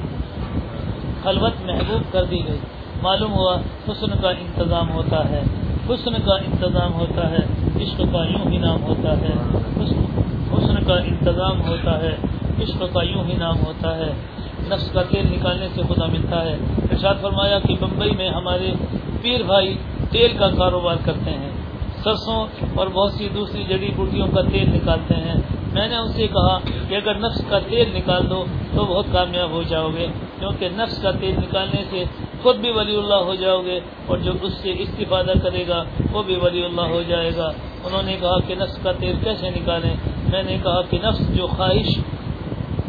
خلوت 1.23 1.53
محبوب 1.65 2.13
کر 2.13 2.23
دی 2.23 2.47
گئی۔ 2.47 2.59
معلوم 3.05 3.33
ہوا، 3.33 3.57
حسن 3.89 4.07
کا 4.21 4.29
انتظام 4.29 4.91
ہوتا 4.91 5.29
ہے۔ 5.29 5.41
حسن 5.89 6.13
کا 6.13 6.35
انتظام 6.35 6.93
ہوتا 6.93 7.29
ہے، 7.31 7.43
عشق 7.83 7.97
کا 7.97 8.23
یوں 8.23 8.51
ہی 8.51 8.57
نام 8.57 8.83
ہوتا 8.83 9.17
ہے۔ 9.17 9.57
حسن 10.53 10.83
کا 10.83 10.93
انتظام 10.93 11.61
ہوتا 11.67 12.01
ہے، 12.01 12.15
عشق 12.63 12.83
کا 12.93 13.03
یوں 13.03 13.23
ہی 13.23 13.33
نام 13.33 13.55
ہوتا 13.65 13.97
ہے۔ 13.97 14.13
نفس 14.61 14.91
کا 14.91 15.01
تیل 15.03 15.25
نکالنے 15.31 15.67
سے 15.75 15.81
خدا 15.89 16.05
ملتا 16.05 16.45
ہے۔ 16.45 16.57
ارشاد 16.91 17.15
فرمایا 17.21 17.59
کہ 17.59 17.75
بمبئی 17.79 18.11
میں 18.11 18.29
ہمارے 18.29 18.71
پیر 19.21 19.43
بھائی 19.43 19.77
تیل 20.11 20.37
کا 20.37 20.47
کاروبار 20.47 20.95
کرتے 21.05 21.31
ہیں۔ 21.31 21.51
سرسوں 22.03 22.47
اور 22.75 22.87
بہت 22.87 23.13
سی 23.13 23.29
دوسری 23.35 23.63
جڑی 23.69 23.91
بوٹیوں 23.95 24.27
کا 24.27 24.41
تیل 24.41 24.69
نکالتے 24.69 25.13
ہیں۔ 25.13 25.35
میں 25.73 25.87
نے 25.87 25.95
ان 25.95 26.07
سے 26.07 26.27
کہا 26.27 26.59
کہ 26.89 26.95
اگر 26.95 27.15
نفس 27.15 27.41
کا 27.49 27.59
تیل 27.59 27.95
نکال 27.95 28.29
دو 28.29 28.45
تو 28.75 28.85
بہت 28.85 29.05
کامیاب 29.11 29.49
ہو 29.49 29.63
جاؤ 29.63 29.89
گے، 29.97 30.07
کیونکہ 30.39 30.69
نفس 30.75 31.01
کا 31.01 31.11
تیل 31.11 31.35
نکالنے 31.37 31.83
سے 31.89 32.03
خود 32.45 32.57
بھی 32.57 32.71
ولی 32.71 32.95
اللہ 32.95 33.21
ہو 33.27 33.35
جاؤ 33.35 33.61
گے 33.65 33.79
اور 34.05 34.17
جو 34.17 34.31
اس 34.41 34.53
سے 34.53 34.71
استفادہ 34.79 35.33
کرے 35.43 35.63
گا، 35.67 35.83
وہ 36.11 36.23
بھی 36.23 36.35
ولی 36.35 36.63
اللہ 36.63 36.81
ہو 36.81 37.01
جائے 37.07 37.31
گا۔ 37.37 37.47
انہوں 37.83 38.03
نے 38.03 38.17
کہا 38.21 38.39
کہ 38.47 38.55
نفس 38.55 38.77
کا 38.83 38.91
تیل 38.91 39.15
کیسے 39.23 39.49
نکالیں؟ 39.49 39.95
میں 40.31 40.43
نے 40.43 40.57
کہا 40.63 40.81
کہ 40.81 40.97
نفس 41.03 41.35
جو 41.35 41.47
خواہش 41.47 41.99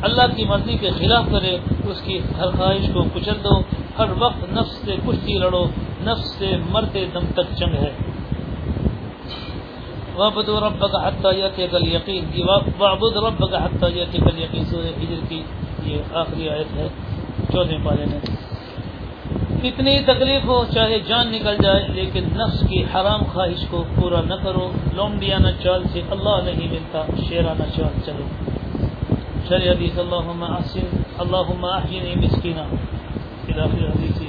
اللہ 0.03 0.27
کی 0.37 0.45
مرضی 0.45 0.77
کے 0.77 0.91
خلاف 0.99 1.25
کرے، 1.33 1.57
اس 1.91 2.01
کی 2.03 2.19
ہر 2.39 2.51
خواہش 2.51 2.91
کو 2.95 3.03
کچل 3.15 3.37
دو۔ 3.45 3.61
ہر 3.99 4.09
وقت 4.19 4.53
نفس 4.53 4.75
سے 4.85 4.97
کشتی 5.07 5.35
لڑو، 5.39 5.65
نفس 6.01 6.27
سے 6.39 6.57
مرتے 6.71 7.05
دم 7.15 7.27
تک 7.35 7.59
جنگ 7.59 7.75
ہے۔ 7.75 7.91
وابد 10.15 10.49
رب 10.49 10.85
کا 10.93 11.09
حتیٰ 11.09 11.33
کل 11.57 11.95
یقین 11.95 12.25
جی، 12.35 12.43
وابد 12.79 13.17
رب 13.17 13.51
کا 13.51 13.65
حتیٰ 13.65 13.89
کل 14.13 14.39
یقین 14.43 14.65
سورہ 14.65 14.93
ہجر 15.03 15.25
کی 15.29 15.43
یہ 15.85 15.99
آخری 16.15 16.49
آیت 16.49 16.77
ہے 16.77 16.89
چودہ 17.53 17.75
پالے 17.85 18.05
میں۔ 18.07 18.21
کتنی 19.67 19.99
تکلیف 20.07 20.45
ہو، 20.45 20.65
چاہے 20.75 20.99
جان 20.99 21.33
نکل 21.33 21.57
جائے، 21.63 21.87
لیکن 21.89 22.25
نفس 22.33 22.61
کی 22.69 22.83
حرام 22.83 23.23
خواہش 23.33 23.65
کو 23.71 23.85
پورا 23.95 24.21
نہ 24.21 24.35
کرو۔ 24.35 24.71
لومڈیانہ 24.95 25.49
چال 25.63 25.83
سے 25.93 26.01
اللہ 26.11 26.37
نہیں 26.45 26.69
ملتا 26.73 27.03
شیرانہ 27.29 27.67
چال 27.77 28.01
چلو۔ 28.07 28.27
شری 29.49 29.69
حدیث 29.69 29.99
اللہ 29.99 30.45
احسن 30.45 31.03
اللہ 31.19 31.49
احجنی 31.67 32.15
مسکینہ 32.17 32.65
الاخر 33.49 33.85
حدیث 33.89 34.23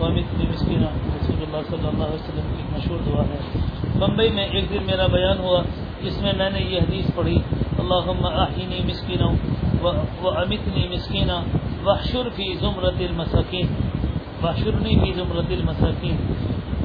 وامتنی 0.00 0.44
مسکینہ 0.48 0.86
رسول 1.16 1.40
اللہ 1.42 1.62
صلی 1.68 1.86
اللہ 1.86 2.04
علیہ 2.04 2.20
وسلم 2.20 2.54
کی 2.56 2.62
مشہور 2.72 2.98
دعا 3.06 3.22
ہے۔ 3.22 3.40
بمبئی 3.98 4.30
میں 4.30 4.44
ایک 4.44 4.70
دن 4.70 4.82
میرا 4.86 5.06
بیان 5.06 5.38
ہوا 5.38 5.62
جس 6.02 6.22
میں 6.22 6.32
میں 6.38 6.50
نے 6.50 6.60
یہ 6.60 6.80
حدیث 6.80 7.06
پڑھی 7.14 7.38
اللہ 7.78 8.26
احینی 8.26 8.80
مسکینہ 8.84 9.28
و 9.82 10.28
امتنی 10.28 10.88
مسکینہ 10.88 11.38
وحشر 11.84 12.28
فی 12.36 12.52
زمرت 12.60 12.98
المسکین 12.98 13.66
باشرنی 14.40 14.96
بھی 14.96 15.12
زمرت 15.12 15.50
المساکین 15.50 16.16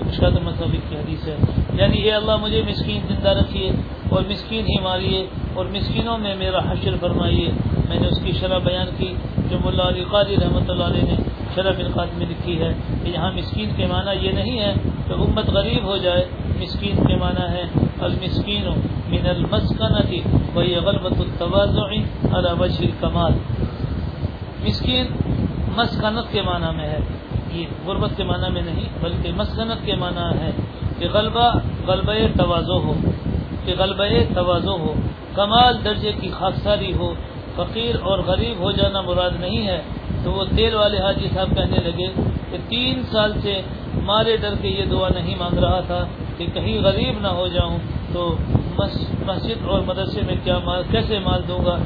مشکات 0.05 0.33
مصحف 0.43 0.89
کی 0.89 0.95
حدیث 0.95 1.27
ہے۔ 1.27 1.35
یعنی 1.73 1.97
اے 1.97 2.11
اللہ، 2.11 2.35
مجھے 2.35 2.61
مسکین 2.69 3.01
زندہ 3.07 3.29
رکھیے 3.29 3.71
اور 4.09 4.21
مسکین 4.29 4.65
ہی 4.65 4.79
ماریے 4.81 5.25
اور 5.53 5.65
مسکینوں 5.65 6.17
میں 6.17 6.35
میرا 6.35 6.57
حشر 6.57 6.95
فرمائیے۔ 6.99 7.51
میں 7.89 7.99
نے 7.99 8.07
اس 8.07 8.19
کی 8.23 8.31
شرح 8.31 8.57
بیان 8.57 8.87
کی 8.97 9.13
جو 9.49 9.57
ملا 9.65 9.87
علی 9.87 10.03
قادی 10.11 10.35
رحمۃ 10.35 10.69
اللہ 10.69 10.83
علیہ 10.83 11.01
نے 11.01 11.15
شرح 11.55 11.71
بالقات 11.71 12.07
میں 12.17 12.25
لکھی 12.29 12.61
ہے 12.61 12.73
کہ 13.03 13.09
یہاں 13.09 13.31
مسکین 13.31 13.69
کے 13.75 13.85
معنی 13.85 14.27
یہ 14.27 14.31
نہیں 14.31 14.59
ہے 14.59 14.73
تو 15.07 15.23
امت 15.23 15.49
غریب 15.49 15.83
ہو 15.83 15.97
جائے، 15.97 16.25
مسکین 16.59 16.95
کے 16.95 17.15
معنی 17.15 17.51
ہے 17.51 17.63
المسکین 17.99 18.65
من 19.07 19.29
المسکنتی 19.29 20.21
وہی 20.53 20.75
غلبت 20.75 21.13
التوازع 21.19 21.85
علی 22.37 22.53
وجہ 22.59 22.85
الکمال۔ 22.85 23.31
مسکین 24.67 25.05
مسکنت 25.75 26.31
کے 26.31 26.41
معنی 26.41 26.77
میں 26.77 26.85
ہے۔ 26.85 26.99
یہ 27.55 27.65
غربت 27.85 28.11
کے 28.17 28.23
معنی 28.23 28.49
میں 28.53 28.61
نہیں، 28.61 28.89
بلکہ 29.01 29.31
مسکنت 29.35 29.85
کے 29.85 29.95
معنی 29.95 30.39
ہے 30.39 30.51
کہ 30.99 31.07
غلبہ 31.13 31.47
غلبہ 31.87 32.13
توازو 32.37 32.77
ہو، 32.77 32.93
کہ 33.65 33.73
غلبہ 33.77 34.33
توازو 34.33 34.77
ہو۔ 34.77 34.93
کمال 35.35 35.83
درجے 35.85 36.11
کی 36.21 36.29
خاکساری 36.33 36.93
ہو، 36.93 37.13
فقیر 37.55 37.95
اور 38.01 38.19
غریب 38.19 38.59
ہو 38.59 38.71
جانا 38.71 39.01
مراد 39.01 39.39
نہیں 39.39 39.67
ہے۔ 39.67 39.81
تو 40.23 40.31
وہ 40.31 40.45
تیل 40.55 40.75
والے 40.75 40.97
حاجی 40.97 41.27
صاحب 41.33 41.49
کہنے 41.55 41.77
لگے 41.77 42.07
کہ 42.51 42.57
تین 42.69 43.03
سال 43.11 43.31
سے 43.41 43.61
مارے 44.03 44.37
ڈر 44.37 44.53
کے 44.61 44.67
یہ 44.67 44.85
دعا 44.85 45.09
نہیں 45.15 45.35
مانگ 45.35 45.57
رہا 45.57 45.79
تھا 45.79 46.05
کہ 46.37 46.45
کہیں 46.53 46.77
غریب 46.83 47.19
نہ 47.21 47.27
ہو 47.27 47.47
جاؤں۔ 47.47 47.77
تو 48.13 48.35
مسجد 49.27 49.65
اور 49.67 49.79
مدرسے 49.81 50.21
میں 50.27 50.35
کیا 50.43 50.57
مال، 50.65 50.83
کیسے 50.91 51.19
مال 51.19 51.41
دوں 51.47 51.65
گا؟ 51.65 51.77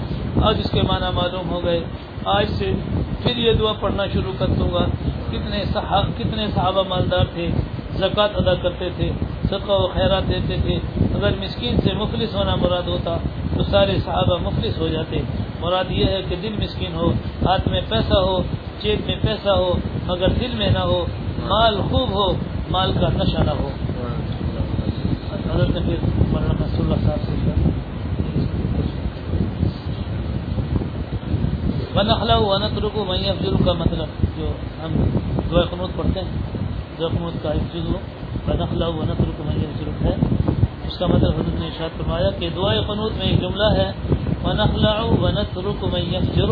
آج 0.41 0.57
اس 0.63 0.69
کے 0.71 0.81
معنی 0.81 1.09
معلوم 1.13 1.49
ہو 1.49 1.63
گئے۔ 1.63 1.79
آج 2.25 2.49
سے 2.49 2.71
پھر 3.23 3.38
یہ 3.38 3.53
دعا 3.53 3.73
پڑھنا 3.73 4.05
شروع 4.13 4.33
کر 4.38 4.47
دوں 4.47 4.71
گا۔ 4.73 4.85
کتنے 5.31 5.63
صحاب 5.73 6.05
کتنے 6.17 6.47
صحابہ 6.47 6.83
مالدار 6.89 7.25
تھے، 7.33 7.49
زکوٰۃ 7.97 8.29
ادا 8.35 8.53
کرتے 8.53 8.89
تھے، 8.95 9.11
صدقہ 9.43 9.71
و 9.71 9.88
خیرات 9.88 10.27
دیتے 10.27 10.55
تھے۔ 10.61 10.75
اگر 11.15 11.31
مسکین 11.41 11.77
سے 11.83 11.93
مفلس 11.93 12.35
ہونا 12.35 12.55
مراد 12.55 12.88
ہوتا 12.88 13.17
تو 13.57 13.63
سارے 13.63 13.99
صحابہ 13.99 14.38
مفلس 14.43 14.77
ہو 14.77 14.88
جاتے۔ 14.88 15.17
مراد 15.59 15.91
یہ 15.91 16.05
ہے 16.05 16.21
کہ 16.29 16.35
دل 16.43 16.53
مسکین 16.63 16.95
ہو، 16.95 17.11
ہاتھ 17.45 17.67
میں 17.67 17.81
پیسہ 17.89 18.17
ہو 18.27 18.41
جیب 18.81 18.99
میں 19.05 19.15
پیسہ 19.21 19.49
ہو، 19.49 19.73
مگر 20.05 20.29
دل 20.29 20.55
میں 20.57 20.69
نہ 20.69 20.79
ہو، 20.79 21.05
مال 21.47 21.81
خوب 21.89 22.09
ہو، 22.09 22.33
مال 22.71 22.91
کا 23.01 23.07
نشہ 23.13 23.43
نہ 23.43 23.51
ہو۔ 23.59 23.69
حضرت 25.53 25.69
نے 25.69 25.79
پھر 25.79 25.95
مولانا 26.31 26.63
اللہ 26.79 26.95
صاحب 27.03 27.21
سے 27.21 27.78
ونخلا 31.96 32.36
ونت 32.38 32.79
رکو 32.79 33.03
میں 33.05 33.29
افضل 33.29 33.55
کا 33.65 33.74
مطلب 33.74 34.08
جو 34.38 34.51
ہم 34.84 34.91
دعا 35.51 35.62
قنوت 35.62 35.96
پڑھتے 35.96 36.19
ہیں 36.19 36.31
دعا 37.00 37.08
قنوت 37.08 37.43
کا 37.43 37.50
ایک 37.50 37.74
جزو 37.74 37.98
ونخلا 38.48 38.88
ونت 38.88 39.22
رکو 39.22 39.43
میں 39.46 39.55
افضل 39.55 40.05
ہے۔ 40.05 40.15
اس 40.88 40.98
کا 41.00 41.08
مطلب 41.08 41.34
حضرت 41.34 41.60
نے 41.60 41.65
ارشاد 41.65 41.98
فرمایا 41.98 42.29
کہ 42.39 42.50
دعائے 42.55 42.79
قنوت 42.88 43.12
میں 43.17 43.27
ایک 43.27 43.41
جملہ 43.41 43.69
ہے 43.77 43.91
ونخلا 44.43 44.93
ونت 45.22 45.58
رکو 45.58 45.88
میں 45.88 46.01
افضل 46.17 46.51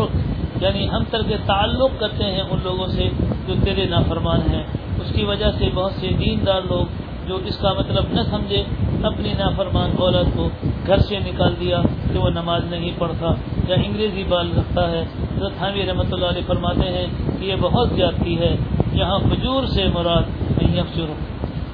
یعنی 0.62 0.88
ہم 0.90 1.02
تر 1.10 1.22
کے 1.22 1.36
تعلق 1.46 2.00
کرتے 2.00 2.24
ہیں 2.24 2.40
ان 2.40 2.58
لوگوں 2.64 2.86
سے 2.86 3.08
جو 3.46 3.54
تیرے 3.64 3.84
نافرمان 3.84 4.40
ہیں۔ 4.50 4.62
اس 5.00 5.12
کی 5.14 5.24
وجہ 5.24 5.50
سے 5.58 5.68
بہت 5.74 5.92
سے 5.92 6.08
دیندار 6.18 6.62
لوگ 6.64 6.84
جو 7.28 7.36
اس 7.44 7.56
کا 7.58 7.72
مطلب 7.72 8.04
نہ 8.12 8.20
سمجھے، 8.30 8.62
اپنی 9.02 9.32
نافرمان 9.38 9.90
عورت 9.98 10.28
کو 10.36 10.48
گھر 10.86 10.98
سے 10.98 11.18
نکال 11.18 11.54
دیا 11.60 11.80
کہ 12.12 12.18
وہ 12.18 12.30
نماز 12.30 12.62
نہیں 12.70 12.92
پڑھتا، 12.98 13.26
یا 13.68 13.76
انگریزی 13.84 14.24
بال 14.28 14.52
رکھتا 14.58 14.90
ہے 14.90 15.04
حضرت 15.38 15.62
حامی 15.62 15.86
رحمۃ 15.86 16.12
اللہ 16.12 16.26
علیہ 16.26 16.42
فرماتے 16.46 16.90
ہیں 16.90 17.06
کہ 17.40 17.44
یہ 17.44 17.56
بہت 17.60 17.88
زیادتی 17.90 18.38
ہے۔ 18.38 18.56
یہاں 18.92 19.18
فجور 19.18 19.66
سے 19.66 19.84
مراد 19.94 20.22
نہیں 20.62 20.80
افسر 20.80 21.12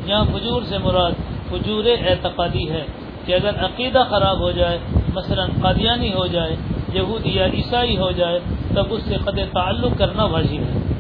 یہاں 0.07 0.25
فجور 0.25 0.63
سے 0.63 0.79
مراد 0.79 1.13
فجور 1.49 1.85
اعتقادی 1.85 2.71
ہے 2.71 2.85
کہ 3.25 3.35
اگر 3.35 3.65
عقیدہ 3.65 4.03
خراب 4.11 4.41
ہو 4.41 4.51
جائے، 4.51 4.79
مثلا 5.15 5.47
قادیانی 5.63 6.13
ہو 6.13 6.27
جائے، 6.27 6.57
یہودی 6.93 7.31
یا 7.31 7.47
عیسائی 7.47 7.97
ہو 7.97 8.11
جائے، 8.11 8.39
تب 8.75 8.85
اس 8.91 9.03
سے 9.03 9.17
قد 9.25 9.39
تعلق 9.53 9.99
کرنا 9.99 10.25
واجب 10.25 10.61
ہے۔ 10.61 10.93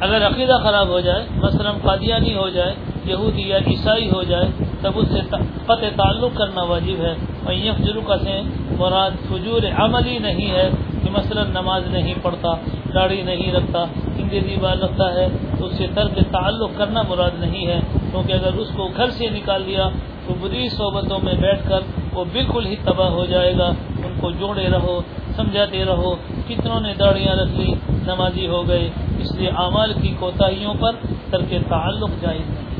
اگر 0.00 0.26
عقیدہ 0.26 0.56
خراب 0.62 0.88
ہو 0.88 1.00
جائے، 1.00 1.26
مثلا 1.36 1.72
قادیانی 1.82 2.34
ہو 2.34 2.48
جائے، 2.48 2.74
یہودی 3.04 3.42
یا 3.42 3.58
عیسائی 3.66 4.10
ہو 4.10 4.22
جائے، 4.22 4.48
تب 4.80 4.92
اس 4.94 5.08
سے 5.08 5.20
قطع 5.64 5.88
تعلق 5.96 6.36
کرنا 6.36 6.62
واجب 6.62 7.04
ہے۔ 7.04 7.14
اور 7.44 7.52
یہ 7.52 7.72
فجرکا 7.72 8.18
سے 8.18 8.40
مراد 8.78 9.10
فجور 9.28 9.62
عملی 9.76 10.18
نہیں 10.18 10.50
ہے۔ 10.50 10.70
مثلا 11.12 11.44
نماز 11.44 11.82
نہیں 11.86 12.14
پڑھتا، 12.22 12.48
داڑھی 12.94 13.22
نہیں 13.22 13.52
رکھتا 13.52 13.78
انگریزی 14.18 14.56
بال 14.56 14.82
رکھتا 14.82 15.14
ہے، 15.14 15.26
تو 15.58 15.66
اس 15.66 15.78
سے 15.78 15.86
ترک 15.94 16.18
تعلق 16.30 16.70
کرنا 16.76 17.02
مراد 17.02 17.30
نہیں 17.38 17.66
ہے۔ 17.66 17.80
کیونکہ 18.10 18.32
اگر 18.32 18.52
اس 18.52 18.68
کو 18.76 18.88
گھر 18.96 19.10
سے 19.10 19.30
نکال 19.30 19.62
دیا، 19.66 19.88
تو 20.26 20.34
بری 20.40 20.68
صحبتوں 20.68 21.18
میں 21.22 21.34
بیٹھ 21.34 21.68
کر 21.68 21.80
وہ 22.12 22.24
بالکل 22.32 22.66
ہی 22.66 22.76
تباہ 22.84 23.08
ہو 23.08 23.24
جائے 23.24 23.58
گا۔ 23.58 23.66
ان 24.04 24.20
کو 24.20 24.30
جوڑے 24.30 24.68
رہو، 24.68 25.00
سمجھاتے 25.36 25.84
رہو 25.84 26.14
کتنوں 26.48 26.80
نے 26.80 26.94
داڑیاں 26.98 27.36
رکھ 27.36 27.56
لی، 27.56 27.74
نمازی 27.88 28.46
ہو 28.46 28.68
گئے۔ 28.68 28.90
اس 29.18 29.34
لیے 29.34 29.48
اعمال 29.48 29.92
کی 30.02 30.14
کوتاہیوں 30.18 30.74
پر 30.74 30.92
ترک 31.30 31.54
تعلق 31.68 32.10
جائز 32.20 32.50
نہیں۔ 32.50 32.72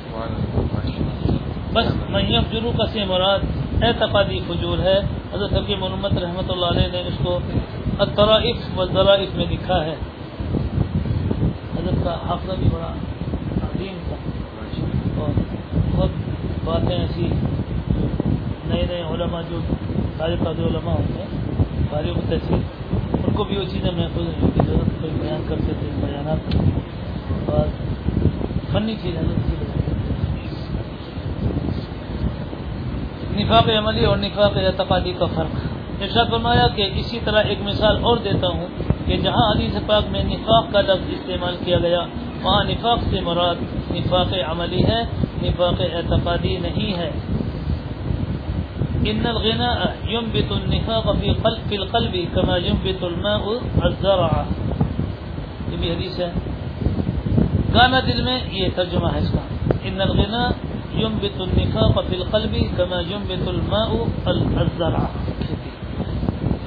بس 1.72 1.94
میف 2.08 2.52
جرو 2.52 2.72
کا 2.78 2.86
سے 2.86 3.04
مراد، 3.04 3.38
اعتقادی 3.82 4.38
فجور 4.48 4.78
ہے۔ 4.78 5.00
حضرت 5.32 5.52
حکیم 5.52 5.80
محمد 5.80 6.18
رحمۃ 6.18 6.48
اللہ 6.48 6.66
علیہ 6.66 6.88
نے 6.92 7.02
اس 7.08 7.14
کو 7.24 7.38
اطرائف 7.98 8.78
و 8.78 8.84
ذرائف 8.84 9.34
میں 9.34 9.46
لکھا 9.50 9.84
ہے۔ 9.84 9.94
حضرت 11.78 12.04
کا 12.04 12.16
حافظہ 12.28 12.52
بھی 12.58 12.68
بڑا 12.72 12.92
عظیم 13.62 13.98
تھا۔ 14.08 14.16
اور 15.20 15.40
بہت 15.92 16.10
باتیں 16.64 16.98
ایسی 16.98 17.28
نئے 18.66 18.82
نئے 18.82 19.02
علماء 19.02 19.42
جو 19.50 19.58
تاریخ 20.16 20.46
علماء 20.46 20.92
ہوتے 20.92 21.22
ہیں 21.22 21.54
فارغ 21.90 22.20
تحصیل 22.30 22.62
ان 23.26 23.32
کو 23.34 23.44
بھی 23.44 23.56
وہ 23.56 23.64
چیزیں 23.64 23.90
محفوظ 23.90 24.28
ہیں 24.28 24.50
کی 24.54 24.60
ضرورت 24.66 25.00
کوئی 25.00 25.12
بیان 25.20 25.42
کرتے 25.48 25.72
تھے، 25.80 26.06
بیانات 26.06 26.56
اور 27.48 27.66
فنی 28.72 28.94
چیز 29.02 29.16
حضرت 29.16 29.52
نفاق 33.36 33.68
عملی 33.78 34.04
اور 34.04 34.16
نفاق 34.16 34.52
اعتقادی 34.56 35.12
کا 35.18 35.26
فرق۔ 35.26 35.56
ارشاد 36.02 36.24
فرمایا 36.30 36.66
کہ 36.68 36.90
اسی 36.94 37.18
طرح 37.24 37.42
ایک 37.42 37.58
مثال 37.62 37.96
اور 38.02 38.16
دیتا 38.16 38.48
ہوں 38.48 38.66
کہ 39.06 39.16
جہاں 39.16 39.54
حدیث 39.54 39.76
پاک 39.86 40.02
میں 40.10 40.24
نفاق 40.24 40.72
کا 40.72 40.80
لفظ 40.80 41.10
استعمال 41.10 41.56
کیا 41.64 41.78
گیا، 41.78 42.00
وہاں 42.42 42.64
نفاق 42.64 42.98
سے 43.10 43.20
مراد 43.20 43.54
نفاق 43.90 44.34
عملی 44.46 44.84
ہے، 44.84 45.02
نفاق 45.42 45.80
اعتقادی 45.80 46.56
نہیں 46.56 46.98
ہے۔ 46.98 47.10
ان 49.04 49.26
الغنا 49.26 49.74
ينبت 50.08 50.52
النفاق 50.52 51.16
في 51.20 51.32
قلب 51.32 51.68
في 51.68 51.76
القلب 51.76 52.16
كما 52.34 52.56
ينبت 52.56 53.04
الماء 53.04 53.40
الزرع۔ 53.82 54.42
یہ 55.70 55.76
بھی 55.80 55.92
حدیث 55.92 56.20
ہے۔ 56.20 56.30
گانا 57.74 58.00
دل 58.00 58.22
میں 58.22 58.40
یہ 58.50 58.68
ترجمہ 58.74 59.08
ہے 59.12 59.18
اس 59.18 59.30
کا۔ 59.32 59.74
ان 59.82 60.00
الغنا 60.00 60.50
ينبت 60.96 61.40
النفاق 61.40 62.04
في 62.08 62.16
القلب 62.16 62.56
كما 62.76 63.00
ينبت 63.00 63.48
الماء 63.48 63.92
الزرع 64.26 65.04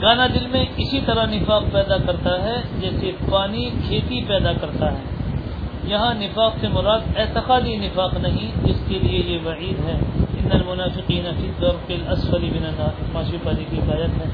گانا 0.01 0.27
دل 0.27 0.47
میں 0.47 0.65
اسی 0.77 0.99
طرح 1.05 1.25
نفاق 1.25 1.63
پیدا 1.71 1.97
کرتا 1.97 2.43
ہے 2.43 2.61
جیسے 2.79 3.11
پانی 3.31 3.69
کھیتی 3.87 4.21
پیدا 4.27 4.53
کرتا 4.53 4.93
ہے۔ 4.93 4.99
یہاں 5.83 6.13
نفاق 6.13 6.53
سے 6.61 6.67
مراد 6.67 6.99
اعتقادی 7.15 7.75
نفاق 7.75 8.13
نہیں 8.13 8.67
جس 8.67 8.83
کے 8.87 8.99
لیے 8.99 9.23
یہ 9.25 9.39
وعید 9.45 9.85
ہے۔ 9.85 9.99
ان 10.37 10.51
المنافقین 10.51 11.25
فی 11.37 11.47
الدرق 11.47 11.91
الاسفل 11.91 12.41
من 12.41 12.65
النار۔ 12.65 13.03
ماشی 13.13 13.37
پانی 13.43 13.63
کی 13.69 13.77
حکایت 13.77 14.09
ہے۔ 14.09 14.31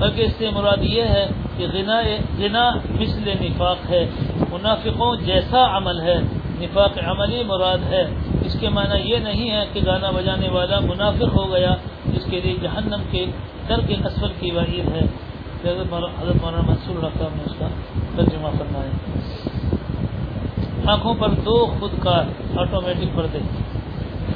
بلکہ 0.00 0.22
اس 0.22 0.32
سے 0.38 0.50
مراد 0.50 0.76
یہ 0.82 1.02
ہے 1.02 1.26
کہ 1.56 1.66
غنا 1.72 2.00
غنا 2.38 2.70
مثل 3.00 3.28
نفاق 3.40 3.76
ہے۔ 3.90 4.06
منافقوں 4.50 5.16
جیسا 5.16 5.76
عمل 5.76 6.00
ہے۔ 6.00 6.18
نفاق 6.60 6.98
عملی 7.06 7.42
مراد 7.44 7.78
ہے۔ 7.90 8.04
اس 8.44 8.56
کے 8.60 8.68
معنی 8.68 9.10
یہ 9.10 9.16
نہیں 9.16 9.50
ہے 9.50 9.64
کہ 9.72 9.80
گانا 9.86 10.10
بجانے 10.10 10.48
والا 10.48 10.80
منافق 10.80 11.36
ہو 11.36 11.52
گیا 11.52 11.74
جس 12.06 12.24
کے 12.30 12.40
لیے 12.40 12.54
جہنم 12.62 13.00
کے 13.10 13.26
در 13.68 13.80
کے 13.80 13.94
اسفل 13.94 14.32
کی 14.40 14.50
وعید 14.50 14.88
ہے۔ 14.88 15.06
حضرت 15.64 15.92
مولانا 15.92 16.60
منصور 16.60 17.04
رقم 17.04 17.36
نے 17.36 17.42
اس 17.46 17.52
کا 17.58 17.68
ترجمہ 18.16 18.48
کرنا 18.58 18.80
آنکھوں 20.92 21.14
پر 21.14 21.28
دو 21.28 21.66
خود 21.80 21.90
کار 22.02 22.24
آٹومیٹک 22.58 23.16
پردے۔ 23.16 23.38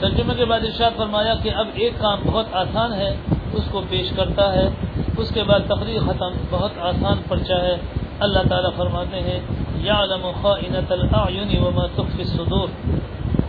ترجمے 0.00 0.34
کے 0.34 0.44
بعد 0.44 0.60
ارشاد 0.60 0.90
فرمایا 0.96 1.34
کہ 1.34 1.50
اب 1.54 1.66
ایک 1.74 1.92
کام 1.98 2.18
بہت 2.26 2.46
آسان 2.52 2.92
ہے، 2.92 3.16
اس 3.52 3.62
کو 3.70 3.82
پیش 3.90 4.10
کرتا 4.16 4.52
ہے۔ 4.52 4.68
اس 5.16 5.30
کے 5.34 5.42
بعد 5.42 5.60
تقریر 5.68 6.00
ختم 6.00 6.32
بہت 6.50 6.70
آسان 6.78 7.16
پرچہ 7.28 7.52
ہے۔ 7.52 7.76
اللہ 8.20 8.48
تعالیٰ 8.48 8.70
فرماتے 8.76 9.20
ہیں 9.20 9.40
یا 9.76 9.94
علم 10.02 10.30
خائنت 10.42 10.92
الاعین 10.92 11.58
وما 11.62 11.86
تخفی 11.86 12.22
الصدور 12.22 12.68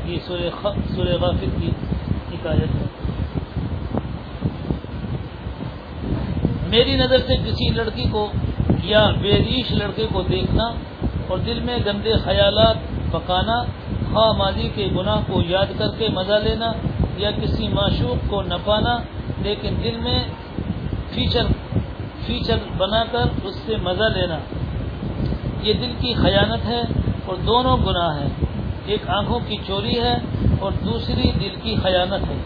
یہ 0.06 0.18
سورہ 0.28 1.16
غافر 1.22 1.60
کی 1.60 1.72
حکایت 2.34 2.76
ہے۔ 2.76 2.86
میری 6.68 6.96
نظر 6.96 7.18
سے 7.18 7.36
کسی 7.36 7.70
لڑکی 7.70 8.06
کو 8.12 8.32
یا 8.84 9.10
بیریش 9.22 9.72
لڑکے 9.72 10.08
کو 10.14 10.22
دیکھنا 10.22 10.64
اور 11.28 11.38
دل 11.38 11.60
میں 11.60 11.78
گندے 11.86 12.14
خیالات 12.24 12.76
پکانا، 13.12 13.64
خواہ 14.12 14.32
ماضی 14.32 14.70
کے 14.76 14.88
گناہ 14.98 15.20
کو 15.28 15.42
یاد 15.48 15.66
کر 15.78 15.88
کے 15.98 16.08
مزہ 16.10 16.34
لینا 16.34 16.72
یا 17.18 17.32
کسی 17.32 17.68
معشوق 17.68 18.30
کو 18.30 18.42
نپانا 18.42 18.98
لیکن 19.42 19.76
دل 19.84 19.98
میں 19.98 20.24
فیچر 21.14 21.46
فیچر 22.26 22.58
بنا 22.78 23.04
کر 23.12 23.26
اس 23.44 23.56
سے 23.56 23.76
مزہ 23.84 24.04
لینا۔ 24.04 24.38
یہ 25.62 25.74
دل 25.74 25.92
کی 26.00 26.14
خیانت 26.14 26.66
ہے 26.66 26.82
اور 27.26 27.36
دونوں 27.36 27.78
گناہ 27.78 28.20
ہیں۔ 28.20 28.45
ایک 28.86 29.10
آنکھوں 29.10 29.40
کی 29.48 29.58
چوری 29.68 30.02
ہے 30.02 30.18
اور 30.60 30.72
دوسری 30.72 31.32
دل 31.32 31.56
کی 31.64 31.76
خیانت 31.84 32.30
ہے۔ 32.30 32.38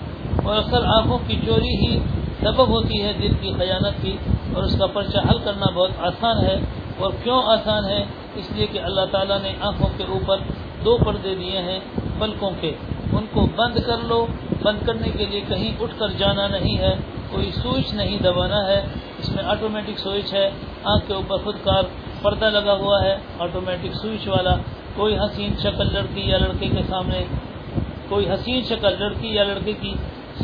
اور 0.44 0.58
اکثر 0.58 0.86
آنکھوں 0.86 1.18
کی 1.28 1.40
چوری 1.46 1.76
ہی 1.76 2.00
سبب 2.42 2.68
ہوتی 2.68 3.02
ہے 3.02 3.14
دل 3.14 3.34
کی 3.34 3.54
خیانت 3.58 4.02
کی، 4.02 4.18
اور 4.54 4.64
اس 4.64 4.80
کا 4.80 4.86
پرچہ 4.86 5.18
حل 5.18 5.38
کرنا 5.40 5.72
بہت 5.72 5.92
آسان 6.00 6.46
ہے۔ 6.46 6.56
اور 6.98 7.12
کیوں 7.24 7.42
آسان 7.44 7.86
ہے؟ 7.86 8.04
اس 8.36 8.52
لیے 8.52 8.68
کہ 8.68 8.80
اللہ 8.80 9.02
تعالیٰ 9.12 9.42
نے 9.42 9.54
آنکھوں 9.62 9.90
کے 9.98 10.04
اوپر 10.04 10.38
دو 10.86 10.98
پردے 10.98 11.36
دیے 11.36 11.60
ہیں 11.60 11.80
پلکوں 12.20 12.52
کے۔ 12.62 12.74
ان 13.14 13.26
کو 13.34 13.48
بند 13.56 13.80
کر 13.86 13.98
لو۔ 14.04 14.28
بند 14.64 14.86
کرنے 14.86 15.10
کے 15.10 15.26
لیے 15.26 15.42
کہیں 15.42 15.72
اٹھ 15.82 16.00
کر 16.00 16.08
جانا 16.08 16.48
نہیں 16.48 16.78
ہے۔ 16.78 16.96
کوئی 17.30 17.52
سوئچ 17.52 17.94
نہیں 17.94 18.18
دبانا 18.24 18.68
ہے۔ 18.68 18.82
اس 19.18 19.30
میں 19.36 19.44
آٹومیٹک 19.44 20.00
سوئچ 20.00 20.34
ہے۔ 20.34 20.50
آنکھ 20.84 21.08
کے 21.08 21.14
اوپر 21.14 21.38
خود 21.38 21.56
کار 21.64 21.84
پردہ 22.22 22.46
لگا 22.46 22.74
ہوا 22.74 23.04
ہے۔ 23.04 23.18
آٹومیٹک 23.40 23.96
سوئچ 24.02 24.28
والا 24.28 24.56
کوئی 24.96 25.18
حسین 25.18 25.54
شکل 25.64 25.88
لڑکی 25.94 26.22
یا 26.22 26.38
لڑکے 26.38 26.68
کے 26.68 26.84
سامنے، 26.90 27.24
کوئی 28.10 28.30
حسین 28.30 28.62
شکل 28.64 28.96
لڑکی 29.00 29.28
یا 29.28 29.44
لڑکے 29.44 29.74
کی 29.82 29.94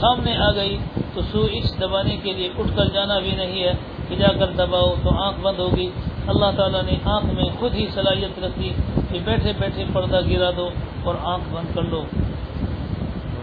سامنے 0.01 0.37
آ 0.37 0.51
گئی 0.51 0.77
تو 1.13 1.21
سوئچ 1.31 1.81
دبانے 1.81 2.17
کے 2.23 2.33
لیے 2.33 2.49
اٹھ 2.57 2.77
کر 2.77 2.85
جانا 2.85 3.19
بھی 3.19 3.31
نہیں 3.31 3.63
ہے 3.63 3.71
کہ 4.09 4.15
جا 4.15 4.27
کر 4.39 4.47
دباؤ 4.47 4.95
تو 5.03 5.21
آنکھ 5.21 5.39
بند 5.39 5.59
ہوگی۔ 5.59 5.89
اللہ 6.27 6.45
تعالیٰ 6.57 6.83
نے 6.83 6.95
آنکھ 7.03 7.25
میں 7.25 7.49
خود 7.59 7.75
ہی 7.75 7.87
صلاحیت 7.93 8.43
رکھی 8.43 8.73
کہ 9.11 9.19
بیٹھے 9.23 9.53
بیٹھے 9.59 9.83
پردہ 9.93 10.19
گرا 10.29 10.51
دو 10.57 10.69
اور 11.03 11.15
آنکھ 11.23 11.53
بند 11.53 11.75
کر 11.75 11.81
لو۔ 11.81 12.03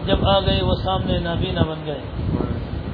جب 0.05 0.27
آ 0.27 0.39
گئے 0.39 0.61
وہ 0.61 0.73
سامنے 0.83 1.19
نابینا 1.19 1.61
بن 1.61 1.85
گئے۔ 1.85 1.99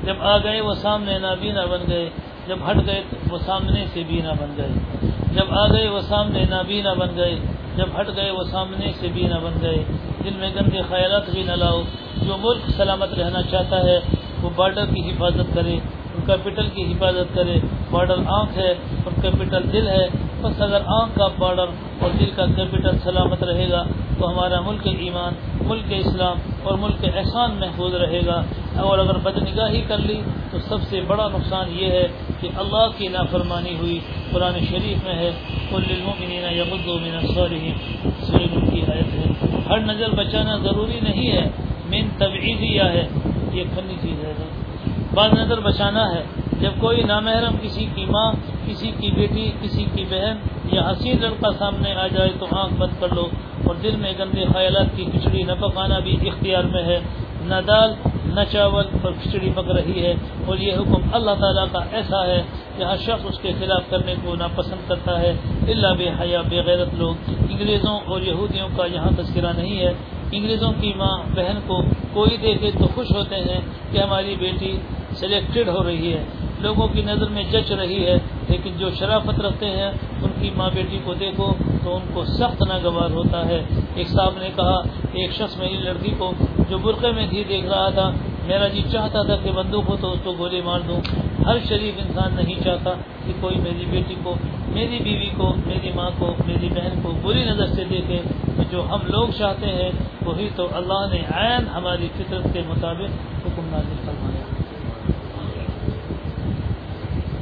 جب 0.03 0.15
آ 0.19 0.37
گئے 0.37 0.61
وہ 0.61 0.73
سامنے 0.73 1.19
نابینا 1.19 1.65
بن 1.65 1.79
گئے۔ 1.87 2.09
جب 2.47 2.57
ہٹ 2.71 2.75
گئے 2.85 3.03
وہ 3.29 3.37
سامنے 3.37 3.85
سے 3.93 4.03
بینا 4.07 4.31
بن 4.31 4.53
گئے۔ 4.57 4.69
جب 5.33 5.45
آ 5.49 5.67
گئے 5.67 5.89
وہ 5.89 5.99
سامنے 5.99 6.45
نابینا 6.49 6.93
بن 6.93 7.07
گئے۔ 7.15 7.35
جب 7.75 7.85
ہٹ 7.99 8.07
گئے 8.15 8.31
وہ 8.31 8.43
سامنے 8.43 8.91
سے 8.99 9.07
بینا 9.07 9.37
بن 9.37 9.53
گئے۔ 9.61 9.83
دل 10.23 10.29
میں 10.39 10.49
گندے 10.55 10.81
خیالات 10.89 11.29
بھی 11.29 11.43
نہ 11.43 11.51
لاؤ۔ 11.51 11.81
جو 12.21 12.37
ملک 12.41 12.69
سلامت 12.77 13.13
رہنا 13.13 13.41
چاہتا 13.41 13.83
ہے، 13.83 13.99
وہ 14.41 14.49
بارڈر 14.55 14.85
کی 14.85 15.11
حفاظت 15.11 15.55
کرے 15.55 15.79
کیپٹل 16.25 16.67
کی 16.67 16.93
حفاظت 16.93 17.35
کرے۔ 17.35 17.59
بارڈر 17.91 18.15
آنکھ 18.27 18.57
ہے 18.57 18.71
اور 18.71 19.21
کیپٹل 19.21 19.73
دل 19.73 19.87
ہے۔ 19.87 20.07
بس 20.41 20.61
اگر 20.61 20.81
آنکھ 20.87 21.19
کا 21.19 21.27
بارڈر 21.39 21.65
اور 21.99 22.09
دل 22.19 22.29
کا 22.35 22.45
کیپٹل 22.45 22.99
سلامت 23.03 23.43
رہے 23.43 23.69
گا، 23.69 23.83
تو 24.19 24.29
ہمارا 24.29 24.61
ملک 24.61 24.87
ایمان، 24.99 25.33
ملک 25.67 25.83
اسلام 25.89 26.37
اور 26.63 26.77
ملک 26.77 27.05
احسان 27.15 27.51
محفوظ 27.59 27.95
رہے 27.95 28.21
گا۔ 28.25 28.41
اور 28.79 28.99
اگر 28.99 29.17
بد 29.17 29.37
نگاہی 29.37 29.81
کر 29.81 29.97
لی 29.97 30.21
تو 30.51 30.59
سب 30.59 30.77
سے 30.83 31.01
بڑا 31.01 31.29
نقصان 31.29 31.67
یہ 31.71 31.85
ہے 31.85 32.07
کہ 32.41 32.49
اللہ 32.57 32.87
کی 32.97 33.07
نافرمانی 33.07 33.75
ہوئی، 33.77 33.99
قرآن 34.31 34.53
شریف 34.69 35.05
میں 35.05 35.15
ہے 35.15 35.31
کی 38.71 38.81
آیت 38.81 39.13
ہے۔ 39.13 39.31
ہر 39.69 39.79
نظر 39.79 40.09
بچانا 40.09 40.57
ضروری 40.57 40.99
نہیں 41.01 41.31
ہے 41.31 41.49
مین 41.89 42.07
تبعیدیہ 42.17 42.81
ہے، 42.81 43.07
یہ 43.53 43.63
فنی 43.75 43.93
چیز 44.01 44.25
ہے۔ 44.25 44.33
بعض 45.13 45.33
نظر 45.33 45.59
بچانا 45.59 46.03
ہے، 46.15 46.23
جب 46.61 46.71
کوئی 46.79 47.03
نامحرم 47.03 47.55
کسی 47.61 47.85
کی 47.95 48.05
ماں، 48.05 48.33
کسی 48.67 48.91
کی 48.99 49.11
بیٹی، 49.11 49.51
کسی 49.61 49.85
کی 49.95 50.05
بہن 50.09 50.35
یا 50.75 50.81
حسین 50.91 51.17
لڑکا 51.21 51.51
سامنے 51.59 51.93
آ 51.93 52.07
جائے 52.07 52.29
تو 52.39 52.45
آنکھ 52.51 52.73
بند 52.73 53.01
کر 53.01 53.07
لو 53.13 53.27
اور 53.63 53.75
دل 53.75 53.95
میں 53.95 54.13
گندے 54.19 54.43
خیالات 54.53 54.85
کی 54.95 55.05
کھچڑی 55.05 55.43
نہ 55.43 55.51
پکانا 55.51 55.99
بھی 55.99 56.17
اختیار 56.27 56.63
میں 56.63 56.83
ہے۔ 56.83 56.99
نہ 57.41 57.55
دال 57.67 57.93
نہ 58.33 58.39
چاول 58.51 58.85
پر 59.01 59.11
کھچڑی 59.11 59.49
پک 59.55 59.71
رہی 59.71 60.05
ہے 60.05 60.13
اور 60.45 60.57
یہ 60.57 60.73
حکم 60.73 61.01
اللہ 61.13 61.31
تعالیٰ 61.31 61.65
کا 61.71 61.79
ایسا 61.91 62.27
ہے 62.27 62.41
کہ 62.77 62.83
ہر 62.83 62.97
شخص 62.97 63.25
اس 63.25 63.39
کے 63.39 63.51
خلاف 63.59 63.81
کرنے 63.89 64.15
کو 64.23 64.35
ناپسند 64.35 64.89
کرتا 64.89 65.21
ہے 65.21 65.33
اللہ 65.67 65.93
بے 65.97 66.09
حیا، 66.19 66.41
بے 66.49 66.61
غیرت 66.65 66.87
لوگ۔ 66.93 67.15
انگریزوں 67.49 67.99
اور 68.05 68.21
یہودیوں 68.21 68.67
کا 68.77 68.85
یہاں 68.85 69.11
تذکرہ 69.17 69.53
نہیں 69.57 69.79
ہے۔ 69.79 69.93
انگریزوں 70.31 70.71
کی 70.81 70.93
ماں، 70.95 71.17
بہن 71.35 71.59
کو 71.67 71.81
کوئی 72.13 72.37
دیکھے 72.37 72.71
تو 72.79 72.87
خوش 72.95 73.07
ہوتے 73.15 73.35
ہیں 73.35 73.61
کہ 73.91 73.97
ہماری 73.97 74.35
بیٹی 74.39 74.77
سلیکٹڈ 75.15 75.69
ہو 75.69 75.83
رہی 75.83 76.13
ہے۔ 76.13 76.23
لوگوں 76.59 76.87
کی 76.87 77.01
نظر 77.01 77.29
میں 77.29 77.43
جچ 77.51 77.71
رہی 77.71 78.05
ہے، 78.05 78.15
لیکن 78.49 78.71
جو 78.77 78.89
شرافت 78.89 79.39
رکھتے 79.39 79.65
ہیں، 79.65 79.91
ان 80.23 80.29
کی 80.41 80.49
ماں 80.55 80.69
بیٹی 80.73 80.99
کو 81.03 81.13
دیکھو 81.13 81.53
تو 81.83 81.95
ان 81.95 82.01
کو 82.13 82.25
سخت 82.25 82.63
ناگوار 82.67 83.09
ہوتا 83.09 83.45
ہے۔ 83.45 83.63
ایک 83.95 84.09
صاحب 84.09 84.33
نے 84.37 84.49
کہا، 84.55 84.77
ایک 85.13 85.31
شخص 85.31 85.57
میری 85.57 85.77
لڑکی 85.77 86.11
کو 86.17 86.31
جو 86.69 86.77
برقعے 86.77 87.11
میں 87.11 87.27
تھی 87.29 87.43
دیکھ 87.43 87.65
رہا 87.65 87.89
تھا، 87.89 88.11
میرا 88.45 88.67
جی 88.67 88.81
چاہتا 88.91 89.23
تھا 89.23 89.35
کہ 89.35 89.51
بندوق 89.51 89.89
ہو 89.89 89.95
تو 90.01 90.11
اس 90.11 90.19
کو 90.23 90.33
گولی 90.37 90.61
مار 90.61 90.79
دوں۔ 90.87 91.01
ہر 91.45 91.57
شریف 91.69 91.93
انسان 91.97 92.35
نہیں 92.35 92.63
چاہتا 92.63 92.93
کہ 93.25 93.33
کوئی 93.39 93.55
میری 93.57 93.85
بیٹی 93.89 94.15
کو، 94.23 94.35
میری 94.67 94.99
بیوی 95.03 95.29
کو، 95.37 95.53
میری 95.65 95.91
ماں 95.95 96.09
کو، 96.17 96.33
میری 96.47 96.69
بہن 96.69 96.99
کو 97.01 97.11
بری 97.21 97.43
نظر 97.43 97.67
سے 97.67 97.83
دیکھے 97.89 98.21
جو 98.71 98.83
ہم 98.89 98.99
لوگ 99.07 99.27
چاہتے 99.37 99.67
ہیں، 99.67 99.89
وہی 100.25 100.49
تو 100.55 100.67
اللہ 100.73 101.05
نے 101.11 101.21
عین 101.31 101.67
ہماری 101.67 102.07
فطرت 102.17 102.47
کے 102.53 102.61
مطابق 102.67 103.45
حکم 103.45 103.69
نازل 103.71 103.95
فرمایا۔ 104.05 104.43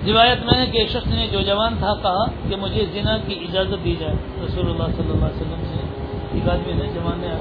روایت 0.07 0.45
میں 0.45 0.59
ہے 0.59 0.65
کہ 0.71 0.77
ایک 0.77 0.89
شخص 0.89 1.07
نے 1.07 1.27
جو 1.31 1.41
جوان 1.41 1.73
تھا، 1.79 1.93
کہا 2.01 2.25
کہ 2.49 2.55
مجھے 2.55 2.85
زنا 2.93 3.17
کی 3.27 3.33
اجازت 3.33 3.83
دی 3.83 3.95
جائے۔ 3.99 4.13
رسول 4.45 4.69
اللہ 4.69 4.95
صلی 4.97 5.11
اللہ 5.11 5.25
علیہ 5.25 5.41
وسلم 5.41 5.63
سے 5.63 5.79
ایک 6.33 6.49
آدمی 6.49 6.73
نے 6.73 6.89
جوان 6.93 7.19
نے 7.19 7.27
آ 7.27 7.37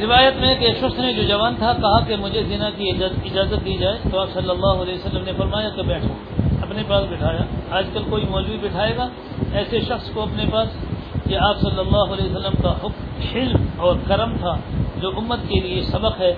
روایت 0.00 0.34
میں 0.36 0.54
کہ 0.54 0.68
شخص 0.80 0.98
نے 0.98 1.12
جو 1.12 1.22
جوان 1.22 1.54
تھا، 1.58 1.72
کہا 1.72 2.00
کہ 2.00 2.16
مجھے 2.16 2.42
زنا 2.42 2.70
کی 2.70 2.90
اجازت 2.90 3.64
دی 3.64 3.76
جائے۔ 3.76 3.98
تو 4.10 4.20
آپ 4.20 4.28
صلی 4.34 4.50
اللہ 4.50 4.82
علیہ 4.82 4.94
وسلم 4.94 5.24
نے 5.24 5.32
فرمایا 5.36 5.68
کہ 5.68 5.82
بیٹھو۔ 5.82 6.14
اپنے 6.62 6.82
پاس 6.88 7.04
بٹھایا۔ 7.10 7.44
آج 7.70 7.86
کل 7.92 8.02
کوئی 8.10 8.24
موجود 8.30 8.64
بٹھائے 8.64 8.96
گا؟ 8.96 9.08
ایسے 9.52 9.80
شخص 9.80 10.10
کو 10.14 10.22
اپنے 10.22 10.44
پاس 10.52 10.68
کہ 11.24 11.36
آپ 11.36 11.60
صلی 11.60 11.78
اللہ 11.78 12.12
علیہ 12.12 12.36
وسلم 12.36 12.62
کا 12.62 12.74
حلم 13.34 13.66
اور 13.76 13.96
کرم 14.06 14.36
تھا، 14.36 14.56
جو 15.00 15.08
امت 15.08 15.38
کے 15.48 15.60
لیے 15.60 15.82
سبق 15.82 16.20
ہے، 16.20 16.34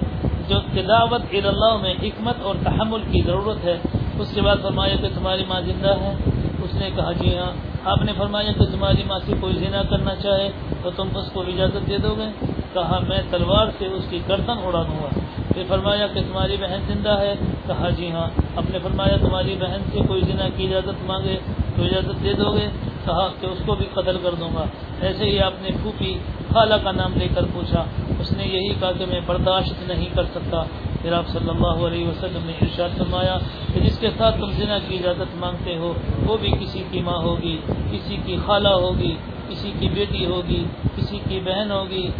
جو 0.48 0.58
دعوت 0.88 1.20
اللہ 1.32 1.76
میں 1.82 1.94
حکمت 2.02 2.34
اور 2.42 2.54
تحمل 2.64 3.00
کی 3.10 3.22
ضرورت 3.22 3.64
ہے۔ 3.64 3.78
اس 4.18 4.34
کے 4.34 4.40
بعد 4.40 4.56
فرمایا 4.62 4.96
کہ 4.96 5.08
تمہاری 5.14 5.44
ماں 5.48 5.60
زندہ 5.60 5.94
ہے۔ 6.00 6.14
اس 6.62 6.74
نے 6.74 6.90
کہا 6.96 7.12
جی 7.12 7.38
ہاں۔ 7.38 7.52
آپ 7.84 8.02
نے 8.02 8.12
فرمایا 8.12 8.52
کہ 8.52 8.64
تمہاری 8.64 9.02
ماں 9.02 9.18
سے 9.26 9.32
کوئی 9.40 9.54
زنا 9.54 9.82
کرنا 9.82 10.14
چاہے 10.14 10.50
تو 10.82 10.90
تم 10.90 11.08
اس 11.14 11.30
کو 11.32 11.40
اجازت 11.40 11.88
دے 11.88 11.98
دو 11.98 12.14
گے۔ 12.18 12.55
کہا، 12.76 13.00
میں 13.08 13.22
تلوار 13.30 13.66
سے 13.78 13.86
اس 13.86 14.04
کی 14.10 14.18
گردن 14.28 14.58
اڑا 14.64 14.82
دوں 14.82 15.02
گا. 15.02 15.20
پھر 15.54 15.62
فرمایا 15.68 16.06
کہ، 16.06 16.20
تمہاری 16.20 16.56
بہن 16.60 16.78
زندہ 16.86 17.20
ہے؟ 17.20 17.34
کہا 17.66 17.90
جی 17.90 18.10
ہاں. 18.10 18.28
آپ 18.56 18.70
نے 18.70 18.78
فرمایا، 18.82 19.16
تمہاری 19.16 19.56
بہن 19.60 19.82
سے 19.92 20.00
کوئی 20.08 20.20
زنا 20.20 20.48
کی 20.56 20.66
اجازت 20.66 21.04
مانگے 21.06 21.36
تو 21.76 21.82
اجازت 21.82 22.24
دے 22.24 22.32
دو 22.32 22.52
گے؟ 22.52 22.68
کہا، 23.04 23.28
کہ 23.40 23.46
اس 23.46 23.58
کو 23.66 23.74
بھی 23.74 23.86
قتل 23.92 24.16
کر 24.22 24.34
دوں 24.40 24.48
گا. 24.54 24.64
ایسے 25.00 25.24
ہی 25.24 25.40
آپ 25.40 25.52
نے 25.62 25.68
پھوپھی 25.82 26.18
خالہ 26.52 26.74
کا 26.84 26.92
نام 26.92 27.12
لے 27.16 27.28
کر 27.34 27.44
پوچھا۔ 27.52 27.84
اس 28.20 28.32
نے 28.32 28.44
یہی 28.44 28.74
کہا 28.80 28.92
کہ، 28.98 29.06
میں 29.06 29.20
برداشت 29.26 29.88
نہیں 29.88 30.08
کر 30.14 30.24
سکتا. 30.24 30.62
پھر 31.02 31.12
آپ 31.12 31.28
صلی 31.28 31.48
اللہ 31.48 31.86
علیہ 31.86 32.08
وسلم 32.08 32.46
نے 32.46 32.52
ارشاد 32.62 32.98
فرمایا 32.98 33.38
کہ، 33.74 33.80
جس 33.80 33.98
کے 33.98 34.08
ساتھ 34.18 34.40
تم 34.40 34.50
زنا 34.50 34.78
کی 34.88 34.98
اجازت 34.98 35.36
مانگتے 35.36 35.76
ہو، 35.76 35.92
وہ 36.26 36.36
بھی 36.36 36.50
کسی 36.60 36.82
کی 36.90 37.00
ماں 37.00 37.18
ہوگی، 37.18 37.56
کسی 37.92 38.16
کی 38.26 38.36
خالہ 38.46 38.68
ہوگی، 38.68 39.14
کسی 39.48 39.72
کی 39.80 39.88
بیٹی 39.88 40.26
ہوگی، 40.26 40.64
کسی 40.96 41.18
کی 41.28 41.40
بہن 41.44 41.70
ہوگی 41.70 42.10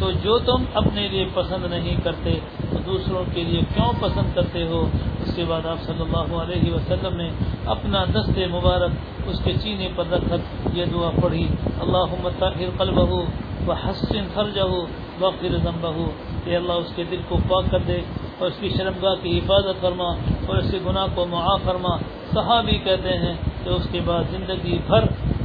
تو 0.00 0.10
جو 0.22 0.38
تم 0.38 0.64
اپنے 0.74 1.06
لیے 1.08 1.24
پسند 1.34 1.64
نہیں 1.70 1.96
کرتے، 2.02 2.38
تو 2.70 2.78
دوسروں 2.86 3.22
کے 3.34 3.42
لیے 3.42 3.60
کیوں 3.74 3.92
پسند 4.00 4.34
کرتے 4.34 4.62
ہو؟ 4.62 4.80
اس 5.20 5.34
کے 5.36 5.44
بعد 5.48 5.66
آپ 5.66 5.82
صلی 5.82 6.00
اللہ 6.00 6.34
علیہ 6.34 6.72
وسلم 6.72 7.16
نے 7.16 7.28
اپنا 7.66 8.04
دست 8.04 8.38
مبارک 8.50 9.28
اس 9.28 9.40
کے 9.44 9.52
چینے 9.62 9.88
پر 9.96 10.04
رکھ 10.10 10.24
کر 10.30 10.40
یہ 10.74 10.84
دعا 10.84 11.10
پڑھی 11.22 11.46
اللہ 11.80 12.28
طاہر 12.38 12.70
قلب 12.78 12.98
ہو 13.08 13.20
وہ 13.66 13.74
حسن 13.84 14.26
فرج 14.34 14.58
ہو 14.60 14.80
وقر 15.20 15.56
ضمبہ 15.64 15.90
ہو 15.94 16.10
اللہ، 16.48 16.72
اس 16.72 16.92
کے 16.96 17.04
دل 17.10 17.20
کو 17.28 17.36
پاک 17.48 17.64
کر 17.70 17.80
دے 17.86 17.98
اور 18.38 18.46
اس 18.48 18.56
کی 18.60 18.68
شرمگاہ 18.76 19.14
کی 19.22 19.30
حفاظت 19.38 19.80
فرما 19.80 20.08
اور 20.46 20.56
اس 20.56 20.70
کے 20.70 20.78
گناہ 20.86 21.06
کو 21.14 21.24
معاف 21.26 21.60
فرما۔ 21.64 21.96
صحابی 22.32 22.76
کہتے 22.84 23.12
ہیں 23.18 23.34
کہ 23.64 23.68
اس 23.68 23.86
کے 23.92 24.00
بعد 24.04 24.24
زندگی 24.30 24.78
بھر 24.86 25.02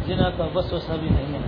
جنا 0.08 0.30
کا 0.38 0.46
وسوسہ 0.56 0.96
بھی 1.02 1.10
نہیں 1.10 1.32
ہوا 1.34 1.43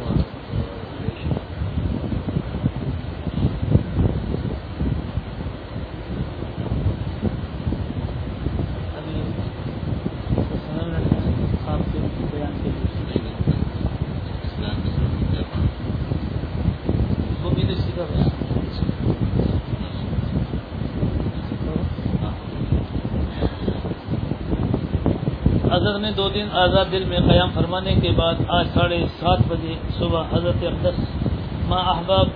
حضرت 25.95 26.05
نے 26.05 26.11
دو 26.11 26.29
دن 26.29 26.47
آزاد 26.51 26.85
دل 26.91 27.03
میں 27.03 27.19
قیام 27.19 27.49
فرمانے 27.53 27.95
کے 27.95 28.11
بعد 28.11 28.33
آج 28.47 28.67
ساڑھے 28.73 29.05
سات 29.19 29.39
بجے 29.47 29.73
صبح 29.99 30.23
حضرت 30.33 30.55
اقدس 30.61 31.27
ماں 31.67 31.83
احباب 31.83 32.27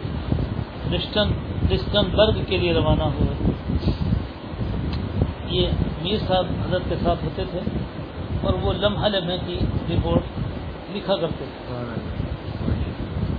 ڈسٹن 0.90 2.10
برگ 2.12 2.44
کے 2.48 2.58
لیے 2.58 2.74
روانہ 2.74 3.04
ہوئے۔ 3.04 3.52
یہ 5.50 5.68
میر 6.02 6.18
صاحب 6.28 6.46
حضرت 6.68 6.82
کے 6.90 6.96
ساتھ 7.04 7.26
ہوتے 7.26 7.44
تھے 7.52 7.60
اور 8.42 8.54
وہ 8.54 8.74
لمحہ 8.74 9.08
لمحے 9.08 9.38
کی 9.46 9.60
رپورٹ 9.90 10.22
لکھا 10.96 11.16
کرتے 11.16 11.46
تھے۔ 11.46 11.76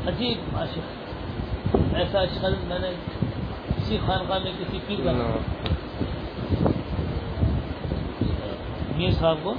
عجیب 0.06 0.56
عاشق۔ 0.56 1.76
ایسا 1.94 2.24
شخص 2.24 2.64
میں 2.64 2.78
نے 2.78 2.90
کسی 3.76 3.98
خانقاہ 4.06 4.38
میں 4.44 4.52
کسی 4.59 4.78
پیر 4.87 4.98
کا 5.04 5.12
میر 8.96 9.11
صاحب 9.11 9.37
کو 9.42 9.54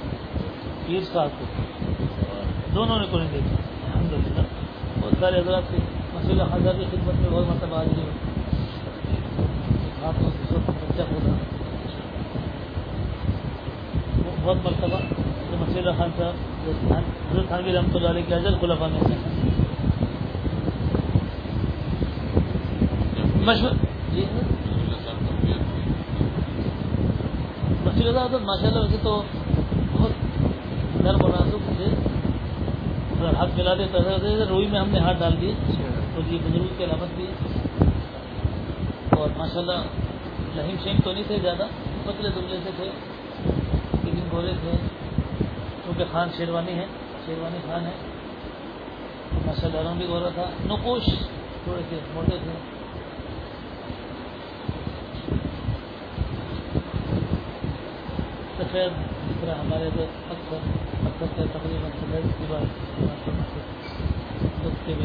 پیر 0.86 1.04
صاحب 1.12 1.30
کو۔ 1.38 1.44
دونوں 2.74 2.98
نے 2.98 3.06
کوئی 3.10 3.26
دیکھا 3.32 3.56
الحمد 3.86 4.12
للہ 4.12 4.42
بہت 5.00 5.14
سارے 5.20 5.38
حضرات 5.38 5.62
کے 5.70 5.78
مسئلہ 6.14 6.42
خزہ 6.42 6.70
کی 6.78 6.84
خدمت 6.90 7.14
میں 7.14 7.30
بہت 7.30 7.46
مرتبہ 7.48 7.76
حاضری 7.76 8.02
ہاتھوں 10.02 10.30
سے 10.30 10.54
بچہ 10.56 11.02
ہوگا 11.10 11.34
بہت 14.42 14.56
مرتبہ 14.64 14.98
مسئلہ 15.60 15.90
خان 15.98 16.10
صاحب 16.18 16.34
حضرت 16.62 16.88
خان 16.88 17.44
خانگی 17.48 17.72
رحمۃ 17.72 17.94
اللہ 17.94 18.08
علیہ 18.08 18.22
کے 18.28 18.34
اجل 18.34 18.56
خلفا 18.60 18.86
میں 18.86 19.00
سے۔ 19.08 19.14
مشہور 23.46 23.70
جی 24.14 24.24
مسئلہ 27.84 28.10
صاحب 28.14 28.34
ماشاء 28.42 28.68
اللہ 28.68 28.80
ویسے 28.80 28.96
تو 29.02 29.22
نرم 31.02 31.24
و 31.24 31.28
نازک 31.28 31.70
تھے 31.76 31.86
ہاتھ 33.38 33.50
ملا 33.56 33.74
دیتا 33.74 33.98
تھا 34.02 34.10
روئی 34.48 34.66
میں 34.66 34.80
ہم 34.80 34.88
نے 34.88 34.98
ہاتھ 34.98 35.18
ڈال 35.18 35.40
دیے۔ 35.40 35.54
تو 36.14 36.20
یہ 36.26 36.38
بزرگ 36.44 36.74
کی 36.76 36.84
علامت 36.84 37.14
بھی 37.16 37.26
اور 39.10 39.28
ماشاء 39.36 39.60
اللہ 39.60 39.80
لہیم 40.56 40.76
شیم 40.84 40.96
تو 41.04 41.12
نہیں 41.12 41.24
تھے 41.26 41.36
زیادہ 41.42 41.66
پتلے 42.04 42.28
دبلے 42.28 42.56
سے 42.64 42.70
تھے 42.76 42.84
لیکن 44.04 44.20
بولے 44.30 44.52
تھے 44.60 44.70
کیونکہ 45.84 46.04
خان 46.12 46.28
شیروانی 46.36 46.72
ہے 46.72 46.86
شیروانی 47.26 47.58
خان 47.66 47.86
ہے 47.86 47.92
ماشاء 49.46 49.68
اللہ 49.68 49.88
رنگ 49.88 49.98
بھی 49.98 50.08
گورا 50.08 50.28
تھا۔ 50.34 50.44
نقوش 50.66 51.02
تھوڑے 51.64 51.82
سے 51.88 51.96
موٹے 52.14 52.36
تھے۔ 52.42 52.52
سفید 58.58 59.11
جس 59.28 59.36
طرح 59.40 59.54
ہمارے 59.54 59.86
اکثر 59.86 60.56
اکثر 61.06 61.26
سے 61.36 61.42
تقریباً 61.52 61.90
کی 62.38 62.44
بات 62.48 62.62
کے 64.86 64.94
بھی 64.98 65.04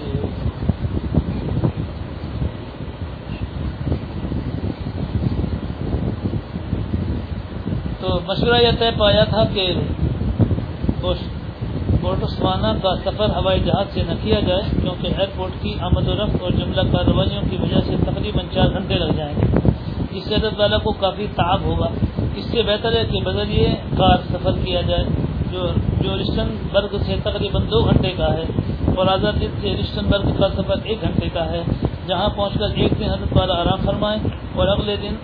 تو 8.01 8.19
مشورہ 8.27 8.61
یہ 8.61 8.71
طے 8.79 8.89
پایا 8.97 9.23
تھا 9.23 9.43
کہ 9.53 9.73
بوٹسوانا 12.01 12.73
کا 12.81 12.95
سفر 12.95 13.29
ہوائی 13.29 13.59
جہاز 13.59 13.93
سے 13.93 14.01
نہ 14.03 14.13
کیا 14.23 14.39
جائے، 14.39 14.61
کیونکہ 14.81 15.07
ایئرپورٹ 15.07 15.51
کی 15.61 15.73
آمد 15.81 16.07
و 16.07 16.13
رفت 16.13 16.41
اور 16.41 16.51
جملہ 16.51 16.81
کارروائیوں 16.91 17.41
کی 17.49 17.57
وجہ 17.57 17.81
سے 17.85 17.95
تقریباً 18.05 18.45
چار 18.53 18.69
گھنٹے 18.69 18.95
لگ 18.95 19.11
جائیں 19.17 19.35
گے۔ 19.35 19.45
جس 20.11 20.23
سے 20.23 20.35
عدد 20.35 20.59
والا 20.59 20.77
کو 20.77 20.91
کافی 20.91 21.27
تعب 21.35 21.61
ہوگا۔ 21.61 21.87
اس 22.37 22.45
سے 22.51 22.61
بہتر 22.63 22.95
ہے 22.95 23.03
کہ 23.11 23.19
بدلیے 23.25 23.69
کار 23.97 24.17
سفر 24.29 24.57
کیا 24.63 24.81
جائے، 24.81 25.03
جو 25.51 25.67
جو 26.01 26.15
رشتن 26.17 26.49
برگ 26.71 26.95
سے 27.05 27.15
تقریباً 27.23 27.63
دو 27.71 27.79
گھنٹے 27.83 28.11
کا 28.17 28.33
ہے، 28.33 28.43
اور 28.95 29.07
آزاد 29.07 29.43
سے 29.61 29.73
رشتن 29.79 30.09
برگ 30.09 30.27
کا 30.39 30.49
سفر 30.49 30.77
ایک 30.83 31.01
گھنٹے 31.01 31.29
کا 31.33 31.45
ہے، 31.51 31.61
جہاں 32.07 32.29
پہنچ 32.29 32.53
کر 32.59 32.69
ایک 32.75 32.99
دن 32.99 33.09
حضرت 33.09 33.37
والا 33.37 33.53
آرام 33.53 33.85
فرمائیں 33.85 34.19
اور 34.55 34.67
اگلے 34.67 34.95
دن 35.01 35.15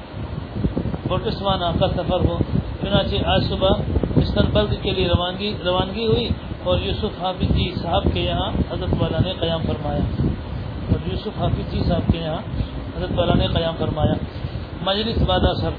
بوٹسوانا 1.08 1.72
کا 1.80 1.88
سفر 1.88 2.26
ہو۔ 2.28 2.38
چنانچہ 2.82 3.16
آج 3.26 3.44
صبح 3.50 3.74
رشتن 4.20 4.46
برگ 4.54 4.74
کے 4.82 4.92
لیے 4.92 5.08
روانگی 5.08 5.54
روانگی 5.66 6.06
ہوئی 6.06 6.28
اور 6.64 6.80
یوسف 6.80 7.22
حافظ 7.22 7.56
جی 7.56 7.70
صاحب 7.82 8.04
کے 8.14 8.22
یہاں 8.22 8.50
حضرت 8.72 8.94
والا 9.00 9.20
نے 9.26 9.34
قیام 9.40 9.62
فرمایا۔ 9.68 10.04
اور 10.90 11.08
یوسف 11.12 11.40
حافظ 11.40 11.72
جی 11.72 11.82
صاحب 11.88 12.12
کے 12.12 12.18
یہاں 12.18 12.42
حضرت 12.98 13.18
والا 13.20 13.34
نے 13.34 13.48
قیام 13.54 13.76
فرمایا۔ 13.80 14.16
مجلس 14.82 15.18
بادہ 15.28 15.52
سب 15.62 15.74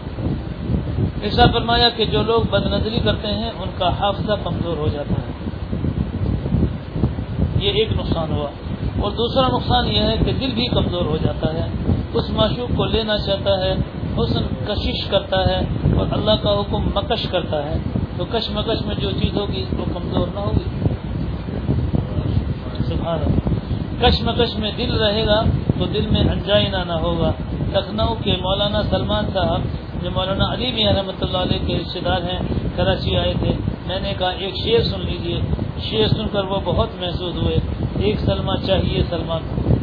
ایسا 1.24 1.44
فرمایا 1.52 1.88
کہ 1.88 2.04
جو 2.04 2.22
لوگ 2.22 2.42
بد 2.50 2.66
نظری 2.66 2.98
کرتے 3.04 3.28
ہیں، 3.28 3.50
ان 3.50 3.68
کا 3.78 3.88
حافظہ 4.00 4.32
کمزور 4.44 4.76
ہو 4.76 4.88
جاتا 4.88 5.14
ہے۔ 5.14 5.32
یہ 7.60 7.70
ایک 7.70 7.92
نقصان 7.92 8.32
ہوا۔ 8.32 8.46
اور 9.02 9.10
دوسرا 9.10 9.48
نقصان 9.48 9.88
یہ 9.88 10.00
ہے 10.00 10.16
کہ 10.16 10.32
دل 10.32 10.50
بھی 10.54 10.66
کمزور 10.66 11.04
ہو 11.04 11.16
جاتا 11.22 11.54
ہے۔ 11.54 11.68
اس 12.14 12.30
معشوق 12.30 12.76
کو 12.76 12.84
لینا 12.84 13.18
چاہتا 13.18 13.64
ہے 13.64 13.72
حسن 14.18 14.42
کشش 14.66 15.04
کرتا 15.04 15.48
ہے 15.48 15.60
اور 15.98 16.06
اللہ 16.10 16.30
کا 16.30 16.50
حکم 16.50 16.87
مکش 16.94 17.28
کرتا 17.28 17.64
ہے۔ 17.64 17.78
تو 18.16 18.24
کش 18.24 18.50
مکش 18.50 18.87
میں 18.87 18.94
جو 18.94 19.10
چیز 19.10 19.37
ہوگی 19.37 19.64
وہ 19.78 19.84
کمزور 19.94 20.28
نہ 20.34 20.40
ہوگی۔ 20.40 20.68
کش 24.00 24.22
مکش 24.22 24.58
میں 24.58 24.72
دل 24.78 24.94
رہے 24.94 25.26
گا 25.26 25.42
تو 25.78 25.84
دل 25.84 26.06
میں 26.10 26.20
انجائنہ 26.20 26.76
نہ 26.76 26.92
ہوگا۔ 26.92 27.32
لکھنؤ 27.72 28.14
کے 28.24 28.32
مولانا 28.32 28.82
سلمان 28.82 29.24
صاحب 29.34 29.60
جو 30.04 30.10
مولانا 30.10 30.52
علی 30.52 30.72
میاں 30.72 30.92
رحمۃ 30.92 31.20
اللہ 31.20 31.38
علیہ 31.38 31.66
کے 31.66 31.78
رشتے 31.78 32.00
دار 32.00 32.22
ہیں، 32.22 32.38
کراچی 32.76 33.16
آئے 33.16 33.34
تھے۔ 33.38 33.50
میں 33.86 34.00
نے 34.00 34.14
کہا، 34.18 34.28
ایک 34.28 34.56
شعر 34.56 34.82
سن 34.82 35.00
لیجیے۔ 35.00 35.40
شعر 35.82 36.06
سن 36.06 36.28
کر 36.28 36.44
وہ 36.44 36.60
بہت 36.64 36.88
محسوس 37.00 37.34
ہوئے۔ 37.36 37.56
ایک 37.98 38.20
سلمہ 38.20 38.52
چاہیے 38.66 39.02
سلمان 39.10 39.40
کو۔ 39.48 39.74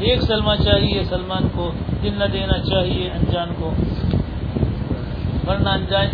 ایک 0.00 0.22
سلمہ 0.22 0.54
چاہیے 0.64 1.04
سلمان 1.04 1.48
کو، 1.54 1.72
دل 2.02 2.14
نہ 2.18 2.24
دینا 2.24 2.58
چاہیے 2.58 3.10
انجان 3.10 3.48
کو۔ 3.58 3.72
ورنہ 5.46 5.68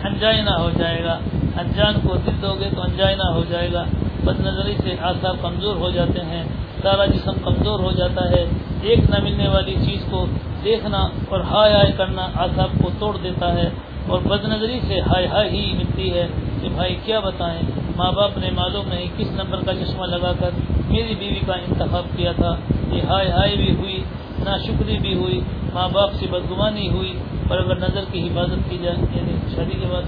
انجائنہ 0.04 0.50
ہو 0.50 0.70
جائے 0.78 1.04
گا۔ 1.04 1.18
انجان 1.56 1.94
کو 2.08 2.16
دل 2.16 2.42
دو 2.42 2.54
گے 2.60 2.68
تو 2.76 2.82
انجائنہ 2.82 3.32
ہو 3.34 3.42
جائے 3.48 3.72
گا۔ 3.72 3.84
بد 4.24 4.40
نظری 4.40 4.74
سے 4.82 4.96
آسا 5.00 5.32
کمزور 5.42 5.76
ہو 5.76 5.90
جاتے 5.90 6.20
ہیں۔ 6.20 6.44
سارا 6.82 7.06
جسم 7.06 7.32
کمزور 7.44 7.80
ہو 7.80 7.90
جاتا 7.90 8.30
ہے۔ 8.30 8.46
ایک 8.82 8.98
نہ 9.10 9.22
ملنے 9.22 9.48
والی 9.48 9.74
چیز 9.86 10.04
کو 10.10 10.26
دیکھنا 10.64 11.09
اور 11.29 11.40
ہائے 11.40 11.73
ہائے 11.73 11.92
کرنا 11.97 12.29
آساب 12.35 12.68
کو 12.83 12.90
توڑ 12.99 13.16
دیتا 13.23 13.53
ہے 13.55 13.68
اور 14.07 14.21
بد 14.21 14.44
نظری 14.44 14.81
سے 14.88 15.01
ہائے 15.01 15.27
ہائے 15.27 15.51
ہی 15.51 15.73
ملتی 15.73 16.14
ہے 16.14 16.27
کہ 16.62 16.68
بھائی 16.75 16.97
کیا 17.05 17.21
بتائیں؟ 17.21 17.61
ماں 17.97 18.12
باپ 18.12 18.38
نے 18.38 18.51
معلوم 18.51 18.88
نہیں 18.88 19.07
کس 19.16 19.31
نمبر 19.31 19.61
کا 19.66 19.75
چشمہ 19.75 20.07
لگا 20.07 20.33
کر 20.40 20.51
میری 20.88 21.14
بیوی 21.14 21.40
کا 21.47 21.53
انتخاب 21.53 22.07
کیا 22.16 22.33
تھا۔ 22.33 22.55
یہ 22.92 23.03
ہائے 23.03 23.29
ہائے 23.29 23.57
بھی 23.57 23.75
ہوئی 23.75 24.03
نا 24.44 24.57
شکری 24.59 24.99
بھی 24.99 25.14
ہوئی، 25.14 25.40
ماں 25.75 25.88
باپ 25.92 26.12
سے 26.12 26.27
بدگمانی 26.31 26.88
ہوئی۔ 26.88 27.12
اور 27.49 27.59
اگر 27.59 27.77
نظر 27.77 28.05
کی 28.12 28.29
حفاظت 28.29 28.71
کی 28.71 28.79
جائے 28.83 28.97
یعنی 29.14 29.33
شادی 29.57 29.79
کے 29.81 29.87
بعد 29.90 30.03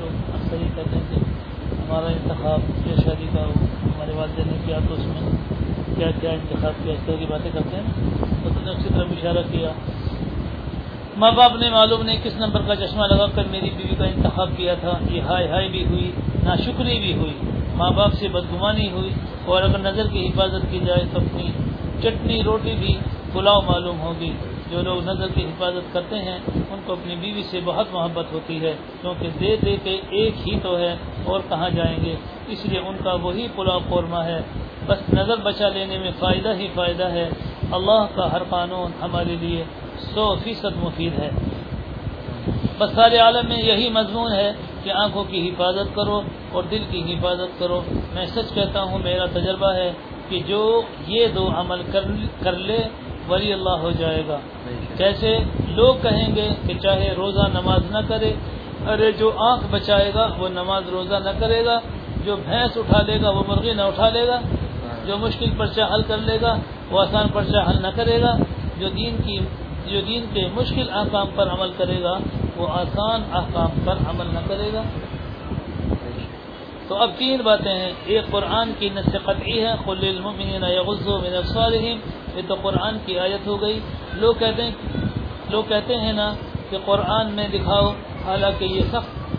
لوگ 0.00 0.30
اکثر 0.34 0.56
ہی 0.56 0.68
کہتے 0.74 0.96
ہیں 0.96 1.04
کہ 1.10 1.16
ہمارا 1.74 2.06
انتخاب 2.06 2.60
یا 2.86 2.94
شادی 3.04 3.26
کا 3.32 3.44
ہو 3.44 3.52
ہمارے 3.84 4.12
والدین 4.16 4.48
نے 4.48 4.58
کیا 4.66 4.78
تو 4.88 4.94
اس 4.94 5.06
میں 5.06 5.30
کیا 5.96 6.10
کیا 6.20 6.30
انتخاب 6.30 6.72
کیا، 6.84 6.92
اس 6.92 7.06
طرح 7.06 7.14
کی 7.14 7.26
باتیں 7.28 7.50
کرتے 7.54 7.76
ہیں 7.76 7.82
تو 8.20 8.29
نے 8.70 8.78
اسی 8.78 8.88
طرف 8.94 9.06
اشارہ 9.10 9.52
کیا۔ 9.52 9.72
ماں 11.16 11.32
باپ 11.32 11.56
نے 11.56 11.70
معلوم 11.70 12.02
نہیں 12.02 12.16
کس 12.22 12.36
نمبر 12.36 12.62
کا 12.62 12.76
چشمہ 12.76 13.06
لگا 13.06 13.26
کر 13.34 13.42
میری 13.50 13.70
بیوی 13.70 13.94
کا 13.94 14.04
انتخاب 14.04 14.50
کیا 14.56 14.74
تھا۔ 14.74 14.98
یہ 15.10 15.20
ہائے 15.20 15.48
ہائے 15.48 15.68
بھی 15.68 15.84
ہوئی، 15.84 16.12
ناشکری 16.44 16.98
بھی 16.98 17.14
ہوئی۔ 17.14 17.32
ماں 17.74 17.90
باپ 17.90 18.12
سے 18.12 18.28
بدگمانی 18.28 18.90
ہوئی 18.90 19.10
اور 19.44 19.62
اگر 19.62 19.78
نظر 19.78 20.06
کی 20.06 20.26
حفاظت 20.26 20.66
کی 20.70 20.80
جائے 20.86 21.04
تو 21.12 21.18
اپنی 21.18 21.50
چٹنی، 22.02 22.42
روٹی 22.42 22.74
بھی 22.78 22.98
پلاؤ 23.32 23.60
معلوم 23.60 24.00
ہوگی۔ 24.00 24.32
جو 24.70 24.82
لوگ 24.82 25.04
نظر 25.04 25.26
کی 25.34 25.44
حفاظت 25.44 25.92
کرتے 25.92 26.16
ہیں، 26.16 26.38
ان 26.70 26.80
کو 26.86 26.92
اپنی 26.92 27.16
بیوی 27.16 27.42
سے 27.42 27.60
بہت 27.64 27.86
محبت 27.92 28.32
ہوتی 28.32 28.60
ہے، 28.60 28.74
کیونکہ 29.00 29.28
دے 29.40 29.56
دے 29.64 29.76
کے 29.84 30.00
ایک 30.10 30.48
ہی 30.48 30.58
تو 30.60 30.78
ہے 30.78 30.96
اور 31.24 31.40
کہاں 31.48 31.70
جائیں 31.70 32.04
گے؟ 32.04 32.14
اس 32.48 32.66
لیے 32.66 32.78
ان 32.78 32.96
کا 33.04 33.12
وہی 33.12 33.46
پلاؤ 33.56 33.78
قورمہ 33.88 34.18
ہے۔ 34.18 34.40
بس 34.86 35.14
نظر 35.14 35.36
بچا 35.36 35.68
لینے 35.68 35.98
میں 35.98 36.10
فائدہ 36.18 36.54
ہی 36.54 36.68
فائدہ 36.74 37.04
ہے۔ 37.04 37.30
اللہ 37.72 38.06
کا 38.14 38.32
ہر 38.32 38.42
قانون 38.48 38.90
ہمارے 39.02 39.36
لیے 39.40 39.64
سو 40.14 40.34
فیصد 40.44 40.76
مفید 40.76 41.18
ہے۔ 41.18 41.30
بس 42.78 42.90
سارے 42.94 43.18
عالم 43.18 43.48
میں 43.48 43.62
یہی 43.62 43.88
مضمون 43.88 44.32
ہے 44.32 44.52
کہ 44.82 44.90
آنکھوں 44.90 45.24
کی 45.24 45.48
حفاظت 45.48 45.94
کرو 45.94 46.20
اور 46.52 46.62
دل 46.70 46.84
کی 46.90 47.14
حفاظت 47.14 47.58
کرو۔ 47.58 47.80
میں 48.14 48.26
سچ 48.26 48.54
کہتا 48.54 48.82
ہوں، 48.82 48.98
میرا 48.98 49.26
تجربہ 49.32 49.72
ہے 49.74 49.92
کہ 50.28 50.40
جو 50.46 50.82
یہ 51.06 51.26
دو 51.26 51.50
عمل 51.56 51.82
کر 52.42 52.52
لے، 52.52 52.82
ولی 53.28 53.52
اللہ 53.52 53.76
ہو 53.82 53.90
جائے 53.90 54.22
گا۔ 54.28 54.38
کیسے 54.96 55.38
لوگ 55.68 55.94
کہیں 56.02 56.36
گے 56.36 56.48
کہ 56.66 56.74
چاہے 56.74 57.14
روزہ 57.16 57.46
نماز 57.54 57.90
نہ 57.90 57.98
کرے، 58.08 58.32
ارے 58.88 59.12
جو 59.12 59.32
آنکھ 59.36 59.64
بچائے 59.70 60.10
گا 60.14 60.28
وہ 60.38 60.48
نماز 60.48 60.88
روزہ 60.88 61.14
نہ 61.14 61.30
کرے 61.38 61.64
گا، 61.64 61.78
جو 62.24 62.36
بھینس 62.36 62.76
اٹھا 62.76 63.02
لے 63.02 63.22
گا 63.22 63.30
وہ 63.30 63.42
مرغی 63.48 63.72
نہ 63.72 63.82
اٹھا 63.82 64.08
لے 64.08 64.26
گا، 64.26 64.40
جو 65.06 65.18
مشکل 65.18 65.50
پرچہ 65.58 65.82
حل 65.94 66.02
کر 66.02 66.18
لے 66.18 66.40
گا 66.40 66.54
وہ 66.90 67.00
آسان 67.00 67.28
پرچہ 67.28 67.70
حل 67.70 67.82
نہ 67.82 67.86
کرے 67.96 68.20
گا، 68.20 68.36
جو 68.78 68.88
دین 68.88 69.16
کی 69.24 69.38
جو 69.86 70.00
دین 70.00 70.24
کے 70.32 70.48
مشکل 70.54 70.90
احکام 70.90 71.26
پر 71.34 71.48
عمل 71.50 71.70
کرے 71.76 72.02
گا، 72.02 72.18
وہ 72.56 72.68
آسان 72.68 73.22
احکام 73.32 73.70
پر 73.84 73.92
عمل 73.92 74.26
نہ 74.34 74.38
کرے 74.48 74.70
گا۔ 74.72 74.82
تو 76.88 76.96
اب 76.96 77.10
تین 77.18 77.40
باتیں 77.40 77.78
ہیں۔ 77.78 77.92
ایک 78.06 78.30
قرآن 78.30 78.72
کی 78.78 78.88
نس 78.94 79.16
قطعی 79.24 79.64
ہے 79.64 79.74
خل 79.84 80.08
المؤمنین 80.08 80.64
یغضوا 80.64 81.18
من 81.18 81.34
ابصارهم، 81.34 81.98
یہ 82.36 82.42
تو 82.48 82.54
قرآن 82.62 82.98
کی 83.06 83.18
آیت 83.18 83.46
ہو 83.46 83.62
گئی۔ 83.62 83.80
لوگ 84.14 84.34
کہتے 84.38 84.62
ہیں 84.62 84.70
لوگ 85.50 85.64
کہتے 85.68 85.96
ہیں 85.96 86.12
نا 86.12 86.34
کہ 86.70 86.76
قرآن 86.84 87.32
میں 87.32 87.48
دکھاؤ، 87.48 87.92
حالانکہ 88.26 88.64
یہ 88.64 88.80
سخت 88.92 89.36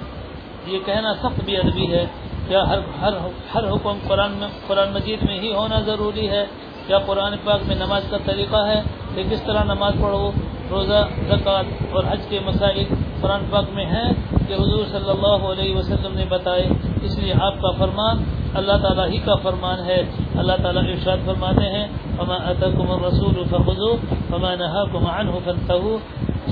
یہ 0.68 0.80
کہنا 0.86 1.14
سخت 1.14 1.44
بھی 1.46 1.58
ادبی 1.58 1.92
ہے۔ 1.92 2.06
کیا 2.48 2.70
ہر 2.70 2.78
ہر 3.02 3.14
ہر 3.56 3.70
حکم 3.70 3.98
قرآن 4.08 4.32
میں 4.32 4.48
قرآن 4.68 4.94
مجید 4.94 5.24
میں 5.24 5.40
ہی 5.40 5.54
ہونا 5.54 5.80
ضروری 5.80 6.30
ہے؟ 6.30 6.46
کیا 6.88 6.98
قرآن 6.98 7.34
پاک 7.44 7.60
میں 7.68 7.76
نماز 7.76 8.02
کا 8.10 8.18
طریقہ 8.26 8.68
ہے 8.68 8.82
کہ 9.16 9.24
کس 9.32 9.42
طرح 9.42 9.64
نماز 9.64 9.94
پڑھو، 10.02 10.32
روزہ، 10.72 11.08
زکوٰۃ 11.30 11.64
اور 11.92 12.04
حج 12.10 12.20
کے 12.30 12.40
مسائل 12.46 12.84
قرآن 13.22 13.40
پاک 13.50 13.66
میں 13.74 13.86
ہیں 13.86 14.14
کہ 14.48 14.54
حضور 14.54 14.86
صلی 14.86 15.10
اللہ 15.10 15.48
علیہ 15.48 15.76
وسلم 15.76 16.14
نے 16.14 16.26
بتائے۔ 16.30 16.68
اس 17.02 17.20
لیے 17.20 17.34
آپ 17.42 17.62
کا 17.62 17.72
فرمان 17.72 18.24
اللہ 18.54 18.78
تعالیٰ 18.82 19.08
ہی 19.08 19.18
کا 19.18 19.36
فرمان 19.36 19.80
ہے۔ 19.86 20.02
اللہ 20.36 20.52
تعالیٰ 20.64 20.84
ارشاد 20.84 21.18
فرماتے 21.26 21.70
ہیں 21.70 21.88
فما 22.18 22.36
اتکم 22.36 22.92
الرسول 22.92 23.44
فخذو 23.44 23.96
فما 24.30 24.56
نهاکم 24.56 25.08
عنه 25.08 25.38
فانتهوا 25.46 25.98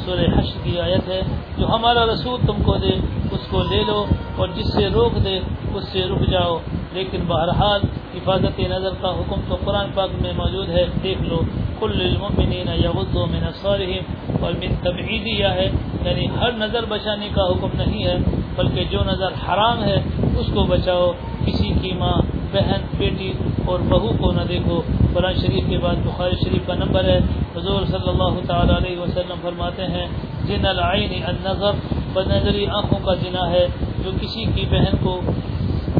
سورہ 0.05 0.39
حشر 0.39 0.59
کی 0.63 0.79
آیت 0.79 1.07
ہے۔ 1.07 1.21
جو 1.57 1.67
ہمارا 1.67 2.05
رسول 2.05 2.39
تم 2.47 2.63
کو 2.63 2.75
دے، 2.77 2.91
اس 3.31 3.47
کو 3.49 3.63
لے 3.63 3.83
لو 3.87 4.05
اور 4.35 4.47
جس 4.47 4.73
سے 4.73 4.87
روک 4.87 5.23
دے، 5.23 5.39
اس 5.73 5.87
سے 5.87 6.05
رک 6.05 6.29
جاؤ۔ 6.29 6.57
لیکن 6.93 7.21
بہرحال 7.27 7.81
حفاظت 8.15 8.59
نظر 8.69 8.93
کا 9.01 9.09
حکم 9.09 9.41
تو 9.47 9.55
قرآن 9.65 9.91
پاک 9.95 10.09
میں 10.21 10.31
موجود 10.33 10.69
ہے، 10.69 10.85
دیکھ 11.03 11.21
لو، 11.21 11.41
کل 11.79 12.01
المؤمنین 12.01 12.69
یغضوا 12.75 13.25
من 13.25 13.43
ابصارهم 13.43 14.43
اور 14.43 14.53
من 14.53 14.71
ہے 15.59 15.69
یعنی 16.05 16.25
ہر 16.39 16.51
نظر 16.57 16.85
بچانے 16.89 17.29
کا 17.35 17.43
حکم 17.43 17.75
نہیں 17.77 18.05
ہے، 18.05 18.17
بلکہ 18.55 18.83
جو 18.91 19.03
نظر 19.03 19.31
حرام 19.43 19.83
ہے، 19.83 19.97
اس 20.39 20.47
کو 20.53 20.63
بچاؤ، 20.63 21.11
کسی 21.45 21.71
کی 21.81 21.91
ماں، 21.93 22.17
بہن، 22.51 22.85
بیٹی 22.97 23.31
اور 23.65 23.79
بہو 23.89 24.11
کو 24.19 24.31
نہ 24.31 24.43
دیکھو۔ 24.49 24.81
قرآن 25.13 25.33
شریف 25.33 25.69
کے 25.69 25.77
بعد 25.77 25.95
بخاری 26.05 26.35
شریف 26.43 26.67
کا 26.67 26.75
نمبر 26.75 27.03
ہے، 27.03 27.19
حضور 27.55 27.85
صلی 27.85 28.09
اللہ 28.09 28.39
تعالی 28.47 28.73
علیہ 28.77 28.99
وسلم 28.99 29.39
فرماتے 29.41 29.85
ہیں، 29.85 30.05
جن 30.47 30.65
العین 30.65 31.13
النظر 31.23 31.73
بد 32.13 32.27
نظری 32.27 32.65
آنکھوں 32.79 32.99
کا 33.05 33.13
جنا 33.13 33.49
ہے، 33.51 33.65
جو 34.03 34.11
کسی 34.21 34.45
کی 34.55 34.65
بہن 34.69 34.97
کو، 35.03 35.19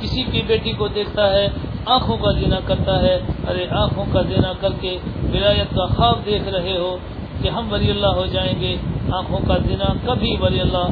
کسی 0.01 0.23
کی 0.31 0.41
بیٹی 0.47 0.71
کو 0.71 0.87
دیکھتا 0.87 1.31
ہے 1.33 1.47
آنکھوں 1.85 2.17
کا 2.17 2.31
جنا 2.31 2.59
کرتا 2.65 3.01
ہے۔ 3.01 3.19
ارے 3.47 3.65
آنکھوں 3.71 4.05
کا 4.11 4.21
جنا 4.21 4.53
کر 4.61 4.69
کے 4.81 4.97
ولایت 5.33 5.75
کا 5.75 5.85
خواب 5.85 6.25
دیکھ 6.25 6.49
رہے 6.49 6.77
ہو 6.77 6.97
کہ 7.41 7.49
ہم 7.49 7.73
ولی 7.73 7.91
اللہ 7.91 8.07
ہو 8.07 8.25
جائیں 8.25 8.59
گے۔ 8.59 8.75
آنکھوں 9.11 9.39
کا 9.47 9.57
جنا 9.57 9.93
کبھی 10.05 10.35
ولی 10.39 10.61
اللہ، 10.61 10.87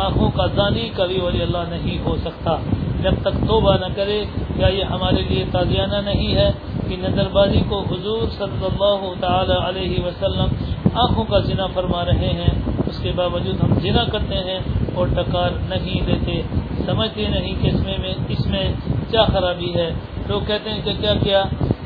آنکھوں 0.00 0.30
کا 0.30 0.46
دانی 0.56 0.88
کبھی 0.96 1.20
ولی 1.20 1.42
اللہ 1.42 1.58
نہیں 1.68 1.98
ہو 2.04 2.16
سکتا۔ 2.24 2.56
جب 3.02 3.14
تک 3.20 3.46
توبہ 3.46 3.76
نہ 3.76 3.86
کرے، 3.96 4.24
کیا 4.56 4.68
یہ 4.68 4.84
ہمارے 4.84 5.22
لیے 5.28 5.44
تازیانہ 5.52 5.96
نہیں 6.04 6.34
ہے 6.34 6.50
کہ 6.88 6.96
نظر 6.96 7.28
بازی 7.28 7.60
کو 7.68 7.80
حضور 7.80 8.28
صلی 8.30 8.64
اللہ 8.64 9.12
تعالی 9.20 9.52
علیہ 9.68 10.06
وسلم 10.06 10.46
آنکھوں 10.94 11.24
کا 11.24 11.38
ذنا 11.38 11.66
فرما 11.66 12.04
رہے 12.04 12.32
ہیں؟ 12.32 12.54
اس 12.86 12.98
کے 12.98 13.12
باوجود 13.16 13.60
ہم 13.60 13.74
ذنا 13.82 14.04
کرتے 14.04 14.34
ہیں 14.34 14.58
اور 14.94 15.06
ٹکار 15.06 15.50
نہیں 15.68 16.06
دیتے۔ 16.06 16.42
سمجھتے 16.86 17.28
نہیں 17.28 17.54
کہ 17.62 17.66
اس 17.68 17.80
میں 17.80 18.14
اس 18.28 18.46
میں 18.46 18.72
کیا 19.10 19.22
خرابی 19.22 19.74
ہے۔ 19.74 19.90
لوگ 20.28 20.40
کہتے 20.46 20.70
ہیں 20.70 20.82
کہ 20.84 20.92
کیا 21.00 21.14
کیا؟ 21.14 21.44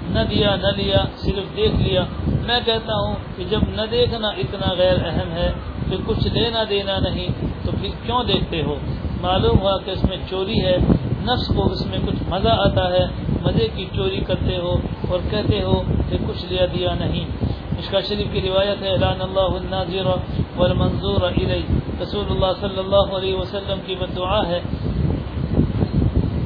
نہ 0.09 0.20
دیا، 0.31 0.57
نہ 0.57 0.68
لیا، 0.77 1.05
صرف 1.16 1.57
دیکھ 1.57 1.77
لیا۔ 1.77 2.05
میں 2.46 2.61
کہتا 2.64 2.92
ہوں 2.94 3.14
کہ 3.37 3.44
جب 3.44 3.61
نہ 3.68 3.83
دیکھنا 3.90 4.29
اتنا 4.29 4.72
غیر 4.79 4.96
اہم 5.07 5.33
ہے 5.33 5.53
کہ 5.90 5.96
کچھ 6.07 6.27
لینا 6.27 6.64
دینا 6.70 6.98
نہیں، 6.98 7.29
تو 7.64 7.70
پھر 7.81 7.88
کیوں 8.07 8.24
دیکھتے 8.24 8.62
ہو؟ 8.62 8.74
معلوم 9.20 9.61
ہوا 9.61 9.79
کہ 9.85 9.90
اس 9.90 10.05
میں 10.05 10.16
چوری 10.31 10.61
ہے، 10.64 10.77
نفس 11.22 11.48
کو 11.48 11.72
اس 11.72 11.87
میں 11.87 11.98
کچھ 12.07 12.22
مزہ 12.29 12.48
آتا 12.48 12.88
ہے، 12.90 13.07
مزے 13.42 13.68
کی 13.77 13.87
چوری 13.96 14.20
کرتے 14.20 14.57
ہو 14.57 14.72
اور 15.09 15.18
کہتے 15.31 15.62
ہو 15.62 15.83
کہ 16.11 16.16
کچھ 16.29 16.44
لیا 16.48 16.66
دیا 16.66 16.94
نہیں۔ 16.94 17.24
مشکا 17.79 18.01
شریف 18.01 18.27
کی 18.33 18.40
روایت 18.40 18.83
ہے 18.83 18.96
لان 18.96 19.20
اللہ 19.20 19.53
الناظر 19.55 20.07
والمنظور 20.57 21.20
علیہ 21.20 21.62
رسول 22.03 22.24
اللہ 22.31 22.53
صلی 22.61 22.79
اللہ 22.79 23.14
علیہ 23.16 23.35
وسلم 23.35 23.79
کی 23.87 23.94
بدعا 23.94 24.48
ہے۔ 24.48 24.61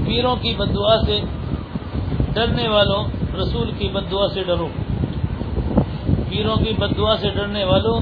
پیروں 0.07 0.37
کی 0.37 0.55
بدعا 0.59 1.00
سے 1.07 1.20
ڈرنے 2.35 2.68
والوں 2.68 3.05
رسول 3.37 3.71
کی 3.79 3.88
بدعا 3.88 4.29
سے 4.29 4.42
ڈرو۔ 4.42 4.68
پیروں 6.29 6.57
کی 6.57 6.73
بدعا 6.73 7.16
سے 7.16 7.31
ڈرنے 7.31 7.64
والوں 7.64 8.01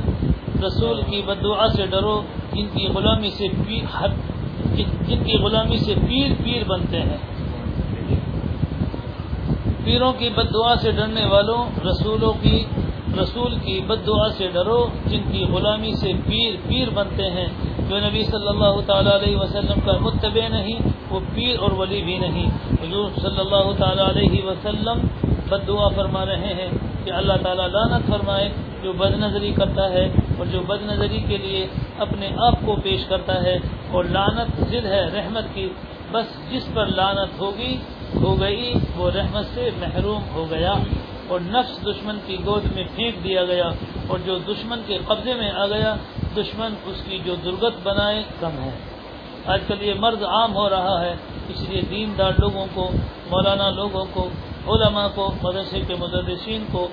رسول 0.67 1.03
کی 1.03 1.23
بدعا 1.27 1.69
سے 1.69 1.87
ڈرو۔ 1.87 2.23
جن 2.53 2.67
کی 2.67 2.87
غلامی 2.87 3.31
سے 3.31 3.49
پیر 3.49 4.07
جن 5.09 5.25
کی 5.25 5.37
غلامی 5.37 5.77
سے 5.77 5.95
پیر 6.09 6.31
پیر 6.45 6.65
بنتے 6.65 7.01
ہیں۔ 7.01 7.17
پیروں 9.85 10.13
کی 10.13 10.29
بد 10.29 10.55
دعا 10.55 10.75
سے 10.77 10.91
ڈرنے 10.91 11.27
والوں 11.27 11.65
رسولوں 11.87 12.33
کی 12.43 12.65
رسول 13.23 13.55
کی 13.55 13.81
بد 13.87 14.07
دعا 14.07 14.29
سے 14.29 14.49
ڈرو۔ 14.49 14.87
جن 15.07 15.21
کی 15.33 15.45
غلامی 15.45 15.93
سے 15.93 16.13
پیر 16.27 16.55
پیر 16.69 16.89
بنتے 16.95 17.31
ہیں۔ 17.31 17.47
جو 17.89 17.99
نبی 17.99 18.23
صلی 18.25 18.49
اللہ 18.49 18.81
تعالی 18.87 19.11
علیہ 19.11 19.37
وسلم 19.37 19.81
کا 19.81 19.93
متبع 20.01 20.49
نہیں 20.49 20.79
وہ 21.11 21.21
پیر 21.35 21.59
اور 21.59 21.71
ولی 21.71 22.03
بھی 22.03 22.19
نہیں۔ 22.19 22.47
حضور 22.83 23.11
صلی 23.23 23.41
اللہ 23.41 23.73
تعالی 23.79 24.03
علیہ 24.03 24.45
وسلم 24.45 25.07
بد 25.49 25.69
دعا 25.69 25.89
فرما 25.89 26.27
رہے 26.27 26.55
ہیں 26.55 26.69
کہ 27.05 27.11
اللہ 27.11 27.33
تعالیٰ 27.43 27.69
لانت 27.69 28.11
فرمائے 28.11 28.53
جو 28.83 28.93
بد 28.93 29.11
نظری 29.11 29.53
کرتا 29.53 29.91
ہے 29.91 30.05
اور 30.39 30.47
جو 30.47 30.61
بد 30.61 30.83
نظری 30.83 31.21
کے 31.29 31.37
لیے 31.37 31.67
اپنے 31.99 32.29
آپ 32.39 32.55
کو 32.67 32.77
پیش 32.83 33.05
کرتا 33.05 33.43
ہے 33.43 33.59
اور 33.91 34.05
لانت 34.05 34.69
ضد 34.69 34.87
ہے 34.87 35.03
رحمت 35.15 35.45
کی۔ 35.55 35.69
بس 36.13 36.51
جس 36.51 36.67
پر 36.75 36.87
لانت 36.87 37.41
ہوگی، 37.41 37.77
ہو 38.15 38.41
گئی، 38.41 38.75
وہ 38.97 39.11
رحمت 39.11 39.47
سے 39.55 39.71
محروم 39.79 40.23
ہو 40.35 40.47
گیا 40.51 40.75
اور 41.29 41.41
نفس 41.43 41.83
دشمن 41.83 42.19
کی 42.27 42.37
گود 42.47 42.65
میں 42.75 42.85
پھینک 42.97 43.25
دیا 43.25 43.45
گیا 43.45 43.71
اور 44.07 44.19
جو 44.27 44.39
دشمن 44.39 44.81
کے 44.87 44.99
قبضے 45.07 45.35
میں 45.35 45.51
آ 45.51 45.67
گیا، 45.67 45.95
دشمن 46.37 46.75
اس 46.85 47.03
کی 47.05 47.19
جو 47.25 47.35
درگت 47.45 47.73
بنائے، 47.83 48.23
کم 48.41 48.63
ہے۔ 48.63 48.71
آج 49.47 49.61
کل 49.67 49.83
یہ 49.83 49.95
مرض 49.95 50.23
عام 50.23 50.55
ہو 50.55 50.71
رہا 50.71 51.01
ہے، 51.01 51.15
اس 51.49 51.69
لیے 51.69 51.83
دیندار 51.91 52.33
لوگوں 52.39 52.67
کو، 52.75 52.91
مولانا 53.31 53.71
لوگوں 53.71 54.05
کو، 54.13 54.29
علماء 54.69 55.07
کو، 55.15 55.33
مدرسے 55.43 55.81
کے 55.89 55.95
مدرسین 55.99 56.65
کو 56.73 56.89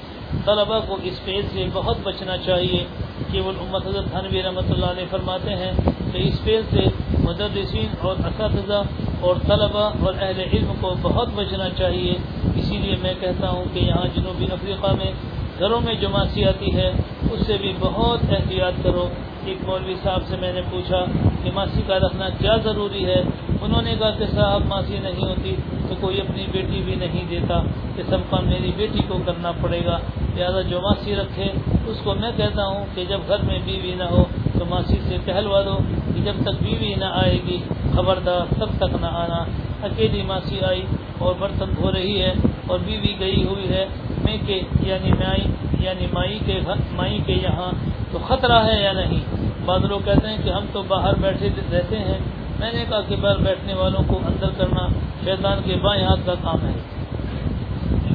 طلبا 0.45 0.79
کو 0.79 0.97
اس 1.03 1.25
پیز 1.25 1.45
سے 1.53 1.65
بہت 1.73 1.97
بچنا 2.03 2.37
چاہیے 2.37 2.85
کہ 3.31 3.41
وہ 3.41 3.51
امت 3.59 3.87
حضرت 3.87 4.11
تھانوی 4.11 4.43
رحمۃ 4.43 4.69
اللہ 4.69 4.85
علیہ 4.85 5.05
فرماتے 5.09 5.49
ہیں 5.49 5.71
کہ 6.11 6.17
اس 6.17 6.43
پیز 6.43 6.63
سے 6.69 6.85
مدرسین 7.23 7.87
اور 8.01 8.15
اساتذہ 8.25 8.81
اور 9.19 9.35
طلبا 9.47 9.89
اور 10.01 10.13
اہل 10.19 10.39
علم 10.39 10.73
کو 10.81 10.95
بہت 11.01 11.27
بچنا 11.35 11.69
چاہیے۔ 11.69 12.17
اسی 12.55 12.77
لیے 12.77 12.95
میں 13.01 13.13
کہتا 13.19 13.49
ہوں 13.49 13.65
کہ 13.73 13.79
یہاں 13.79 14.05
جنوبی 14.15 14.45
افریقہ 14.51 14.93
میں 14.97 15.11
گھروں 15.59 15.81
میں 15.81 15.93
جو 15.93 16.09
ماسی 16.09 16.45
آتی 16.45 16.75
ہے، 16.75 16.91
اس 17.31 17.47
سے 17.47 17.57
بھی 17.61 17.73
بہت 17.79 18.19
احتیاط 18.29 18.73
کرو۔ 18.83 19.07
ایک 19.47 19.57
مولوی 19.67 19.95
صاحب 20.03 20.21
سے 20.27 20.35
میں 20.39 20.53
نے 20.53 20.61
پوچھا 20.69 20.99
کہ 21.43 21.51
ماسی 21.53 21.81
کا 21.87 21.97
رکھنا 21.99 22.27
کیا 22.29 22.55
ضروری 22.63 23.05
ہے؟ 23.05 23.21
انہوں 23.61 23.81
نے 23.81 23.95
کہا 23.99 24.11
کہ 24.11 24.25
صاحب 24.35 24.65
ماسی 24.65 24.99
نہیں 24.99 25.25
ہوتی 25.25 25.55
تو 25.89 25.95
کوئی 25.99 26.21
اپنی 26.21 26.45
بیٹی 26.51 26.81
بھی 26.85 26.95
نہیں 26.95 27.23
دیتا، 27.29 27.61
کہ 27.95 28.03
سب 28.09 28.17
کام 28.29 28.45
میری 28.45 28.71
بیٹی 28.77 29.01
کو 29.07 29.17
کرنا 29.25 29.51
پڑے 29.61 29.79
گا۔ 29.85 29.97
لہٰذا 30.35 30.61
جو 30.61 30.79
ماسی 30.81 31.15
رکھے، 31.15 31.47
اس 31.87 32.01
کو 32.03 32.13
میں 32.13 32.31
کہتا 32.37 32.65
ہوں 32.65 32.85
کہ 32.95 33.05
جب 33.09 33.19
گھر 33.27 33.41
میں 33.43 33.59
بیوی 33.65 33.93
نہ 33.97 34.03
ہو 34.03 34.23
تو 34.59 34.65
ماسی 34.65 34.99
سے 35.09 35.17
کہلوا 35.25 35.61
دو 35.61 35.77
کہ 36.15 36.21
جب 36.21 36.43
تک 36.43 36.63
بیوی 36.63 36.93
نہ 36.95 37.09
آئے 37.11 37.39
گی، 37.47 37.57
خبردار 37.95 38.53
تب 38.59 38.69
تک 38.77 38.95
نہ 39.01 39.09
آنا۔ 39.23 39.43
اکیلی 39.83 40.21
ماسی 40.21 40.59
آئی 40.61 40.81
اور 41.17 41.33
برتن 41.39 41.69
دھو 41.77 41.91
رہی 41.91 42.21
ہے 42.21 42.33
اور 42.67 42.79
بیوی 42.85 43.13
گئی 43.19 43.43
ہوئی 43.43 43.67
ہے۔ 43.69 43.85
میں 44.23 44.37
کے 44.45 44.61
یعنی 44.83 45.11
مائی 45.11 45.43
یعنی 45.79 46.07
مائی 46.13 46.39
کے 46.45 46.59
مائی 46.91 47.17
کے 47.25 47.33
یہاں 47.33 47.71
تو 48.11 48.19
خطرہ 48.27 48.59
ہے 48.65 48.83
یا 48.83 48.91
نہیں؟ 48.91 49.36
بعض 49.67 49.85
لوگ 49.85 49.99
کہتے 50.05 50.27
ہیں 50.27 50.37
کہ 50.43 50.49
ہم 50.49 50.65
تو 50.71 50.83
باہر 50.83 51.13
بیٹھے 51.13 51.49
رہتے 51.71 51.97
ہیں۔ 51.99 52.17
میں 52.59 52.71
نے 52.73 52.85
کہا 52.89 53.01
کہ 53.01 53.15
باہر 53.15 53.37
بیٹھنے 53.37 53.73
والوں 53.73 54.03
کو 54.07 54.19
اندر 54.27 54.47
کرنا 54.57 54.87
شیطان 55.25 55.57
کے 55.65 55.75
بائیں 55.75 56.03
ہاتھ 56.03 56.19
کا 56.25 56.33
کام 56.41 56.67
ہے۔ 56.67 56.73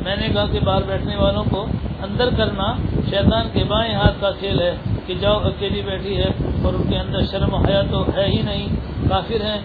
میں 0.04 0.16
نے 0.16 0.28
کہا 0.28 0.46
کہ 0.52 0.60
باہر 0.60 0.82
بیٹھنے 0.82 1.16
والوں 1.16 1.44
کو 1.50 1.66
اندر 2.02 2.28
کرنا 2.36 2.76
شیطان 3.10 3.46
کے 3.52 3.64
بائیں 3.64 3.94
ہاتھ 3.94 4.14
کا 4.20 4.30
کھیل 4.30 4.60
ہے 4.60 4.76
کہ 5.06 5.14
جاؤ 5.14 5.40
اکیلی 5.40 5.82
بیٹھی 5.82 6.16
ہے 6.16 6.30
اور 6.64 6.74
ان 6.74 6.82
کے 6.88 6.98
اندر 6.98 7.18
شرم 7.30 7.54
حیا 7.54 7.82
تو 7.90 8.04
ہے 8.16 8.26
ہی 8.26 8.42
نہیں، 8.42 8.66
کافر 9.08 9.44
ہیں۔ 9.44 9.58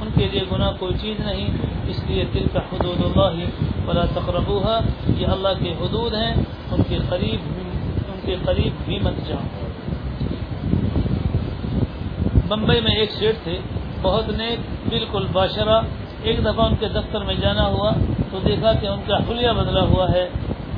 ان 0.00 0.08
کے 0.18 0.28
لیے 0.32 0.42
گناہ 0.52 0.72
کوئی 0.78 0.94
چیز 1.00 1.20
نہیں، 1.20 1.48
اس 1.88 2.04
لیے 2.06 2.24
دل 2.34 2.46
کا 2.52 2.60
حدود 2.72 3.02
اللہ 3.04 3.44
بلا 3.86 4.04
تقربو 4.04 4.62
یہ 5.16 5.26
اللہ 5.26 5.48
کے 5.58 5.70
حدود 5.70 6.14
ہیں۔ 6.14 6.34
ان 6.70 6.82
کے 6.88 6.98
قریب، 7.08 7.52
ان 8.08 8.20
کے 8.24 8.36
قریب 8.44 8.72
بھی 8.84 8.98
مت 8.98 9.28
جاؤ۔ 9.28 9.65
بمبئی 12.48 12.80
میں 12.80 12.96
ایک 12.96 13.12
سیٹ 13.12 13.36
تھے، 13.42 13.60
بہت 14.02 14.28
نیک، 14.28 14.88
بالکل 14.88 15.26
باشرہ، 15.32 15.80
ایک 16.22 16.40
دفعہ 16.40 16.66
ان 16.66 16.76
کے 16.76 16.88
دفتر 16.88 17.20
میں 17.20 17.34
جانا 17.34 17.66
ہوا 17.66 17.92
تو 18.30 18.38
دیکھا 18.46 18.72
کہ 18.72 18.86
ان 18.86 19.00
کا 19.06 19.16
حلیہ 19.16 19.50
بدلا 19.50 19.80
ہوا 19.80 20.06
ہے، 20.10 20.28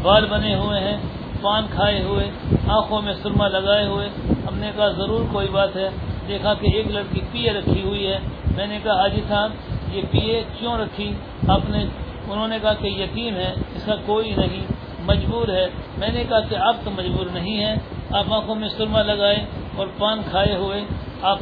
بال 0.03 0.27
بنے 0.27 0.55
ہوئے 0.55 0.81
ہیں، 0.81 0.97
پان 1.41 1.67
کھائے 1.71 2.03
ہوئے، 2.03 2.31
آنکھوں 2.69 3.03
میں 3.03 3.13
سرما 3.23 3.49
لگائے 3.49 3.87
ہوئے۔ 3.87 4.09
ہم 4.49 4.59
نے 4.59 4.71
کہا، 4.77 4.89
ضرور 4.89 5.25
کوئی 5.33 5.49
بات 5.49 5.77
ہے۔ 5.77 5.89
دیکھا 6.29 6.55
کہ 6.55 6.67
ایک 6.75 6.87
لڑکی 6.91 7.21
پیے 7.33 7.53
رکھی 7.53 7.83
ہوئی 7.83 8.07
ہے۔ 8.07 8.19
میں 8.57 8.67
نے 8.67 8.79
کہا، 8.85 9.01
حاجی 9.01 9.21
صاحب، 9.29 9.51
یہ 9.93 10.03
پیے 10.11 10.45
کیوں 10.59 10.79
رکھی؟ 10.79 11.13
آپ 11.49 11.61
نے، 11.69 11.85
انہوں 12.29 12.49
نے 12.49 12.59
کہا 12.63 12.73
کہ 12.73 12.87
یتیم 12.87 13.37
ہے، 13.37 13.53
اس 13.77 13.85
کا 13.85 13.95
کوئی 14.07 14.35
نہیں، 14.37 14.63
مجبور 15.07 15.49
ہے۔ 15.49 15.67
میں 15.99 16.09
نے 16.09 16.25
کہا 16.29 16.41
کہ 16.41 16.55
آپ 16.55 16.77
تو 16.85 16.91
مجبور 16.91 17.27
نہیں 17.33 17.65
ہیں، 17.65 17.77
آپ 18.11 18.25
آنکھوں 18.31 18.55
میں 18.55 18.69
سرما 18.69 19.03
لگائے 19.03 19.45
اور 19.77 19.87
پان 19.99 20.21
کھائے 20.31 20.57
ہوئے۔ 20.57 20.85
آپ 21.23 21.39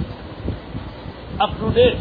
اپ 1.39 1.51
ٹو 1.61 1.69
ڈیٹ 1.69 1.97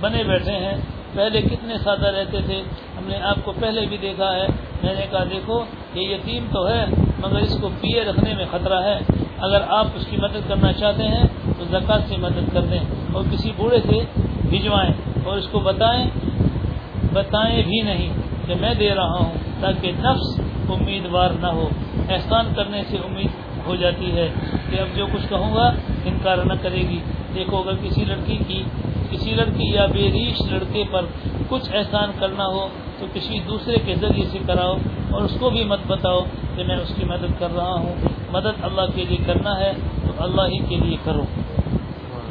بنے 0.00 0.22
بیٹھے 0.24 0.52
ہیں۔ 0.52 0.76
پہلے 1.12 1.42
کتنے 1.42 1.78
سادہ 1.78 2.06
رہتے 2.06 2.38
تھے؟ 2.46 2.62
ہم 2.96 3.04
نے 3.06 3.20
آپ 3.22 3.36
کو 3.44 3.52
پہلے 3.60 3.86
بھی 3.86 3.96
دیکھا 3.96 4.36
ہے۔ 4.36 4.46
میں 4.82 4.94
نے 4.94 5.06
کہا، 5.10 5.24
دیکھو، 5.24 5.64
یہ 5.94 6.14
یتیم 6.14 6.46
تو 6.52 6.68
ہے، 6.68 6.84
مگر 7.18 7.36
اس 7.36 7.58
کو 7.60 7.68
پیے 7.68 8.04
رکھنے 8.04 8.34
میں 8.34 8.44
خطرہ 8.50 8.82
ہے۔ 8.82 8.98
اگر 9.38 9.60
آپ 9.68 9.86
اس 9.94 10.06
کی 10.06 10.16
مدد 10.16 10.48
کرنا 10.48 10.72
چاہتے 10.72 11.02
ہیں، 11.02 11.24
تو 11.58 11.64
زکوٰۃ 11.64 11.98
سے 12.08 12.16
مدد 12.16 12.52
کر 12.52 12.60
دیں۔ 12.60 12.80
اور 13.12 13.24
کسی 13.30 13.52
بوڑھے 13.56 13.78
سے 13.78 14.20
بھجوائیں 14.48 14.92
اور 15.24 15.36
اس 15.36 15.48
کو 15.48 15.60
بتائیں 15.60 16.10
بتائیں 17.12 17.62
بھی 17.62 17.80
نہیں 17.80 18.12
کہ 18.46 18.54
میں 18.60 18.74
دے 18.74 18.94
رہا 18.94 19.18
ہوں، 19.18 19.34
تاکہ 19.60 19.92
نفس 19.98 20.40
امیدوار 20.70 21.30
نہ 21.30 21.46
ہو۔ 21.46 21.68
احسان 22.08 22.52
کرنے 22.56 22.82
سے 22.88 22.96
امید 22.96 23.26
ہو 23.66 23.76
جاتی 23.76 24.12
ہے 24.12 24.28
کہ 24.70 24.80
اب 24.80 24.96
جو 24.96 25.06
کچھ 25.06 25.28
کہوں 25.28 25.54
گا 25.54 25.72
انکار 26.04 26.36
نہ 26.36 26.52
کرے 26.62 26.80
گی۔ 26.80 26.98
دیکھو، 27.34 27.56
اگر 27.56 27.72
کسی 27.82 28.04
لڑکی 28.04 28.38
کی، 28.48 28.62
کسی 29.10 29.30
لڑکی 29.30 29.70
یا 29.70 29.86
بے 29.86 30.12
ریش 30.12 30.52
لڑکے 30.52 30.84
پر 30.90 31.04
کچھ 31.48 31.70
احسان 31.72 32.10
کرنا 32.18 32.46
ہو، 32.46 32.68
تو 32.98 33.06
کسی 33.14 33.38
دوسرے 33.48 33.76
کے 33.86 33.94
ذریعے 33.94 34.26
سے 34.26 34.38
کراؤ 34.46 34.74
اور 35.10 35.22
اس 35.22 35.36
کو 35.40 35.50
بھی 35.50 35.64
مت 35.64 35.80
بتاؤ 35.86 36.20
کہ 36.56 36.64
میں 36.64 36.76
اس 36.76 36.92
کی 36.96 37.04
مدد 37.04 37.40
کر 37.40 37.54
رہا 37.56 37.74
ہوں۔ 37.74 37.94
مدد 38.32 38.64
اللہ 38.64 38.80
کے 38.94 39.04
لیے 39.04 39.18
کرنا 39.26 39.60
ہے 39.60 39.72
تو 40.06 40.12
اللہ 40.18 40.42
ہی 40.42 40.58
کے 40.68 40.76
لیے 40.76 40.96
کرو۔ 41.04 41.22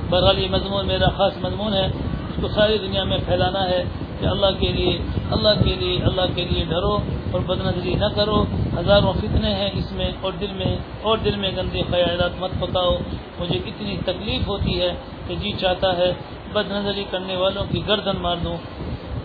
بہرحال 0.09 0.39
یہ 0.39 0.47
مضمون 0.49 0.87
میرا 0.87 1.09
خاص 1.09 1.31
مضمون 1.41 1.73
ہے۔ 1.73 1.85
اس 2.29 2.41
کو 2.41 2.47
ساری 2.47 2.77
دنیا 2.77 3.03
میں 3.03 3.17
پھیلانا 3.25 3.69
ہے 3.69 3.83
کہ 4.19 4.25
اللہ 4.25 4.59
کے 4.59 4.71
لیے، 4.71 4.99
اللہ 5.31 5.63
کے 5.63 5.75
لیے، 5.75 5.99
اللہ 6.03 6.21
کے 6.35 6.45
لیے 6.45 6.65
ڈرو 6.65 6.97
اور 7.31 7.39
بد 7.39 7.65
نظری 7.65 7.95
نہ 7.95 8.05
کرو۔ 8.15 8.45
ہزاروں 8.77 9.13
فتنے 9.13 9.53
ہیں 9.55 9.69
اس 9.73 9.91
میں 9.91 10.11
اور 10.21 10.31
دل 10.41 10.53
میں، 10.53 10.75
اور 11.01 11.17
دل 11.17 11.35
میں 11.35 11.51
گندے 11.57 11.81
خیالات 11.91 12.39
مت 12.39 12.51
پکاؤ۔ 12.59 12.97
مجھے 13.39 13.59
اتنی 13.65 13.97
تکلیف 14.05 14.47
ہوتی 14.47 14.81
ہے 14.81 14.93
کہ 15.27 15.35
جی 15.35 15.51
چاہتا 15.59 15.97
ہے 15.97 16.13
بد 16.53 16.71
نظری 16.71 17.03
کرنے 17.11 17.35
والوں 17.35 17.65
کی 17.71 17.81
گردن 17.87 18.17
مار 18.21 18.35
دوں۔ 18.43 18.57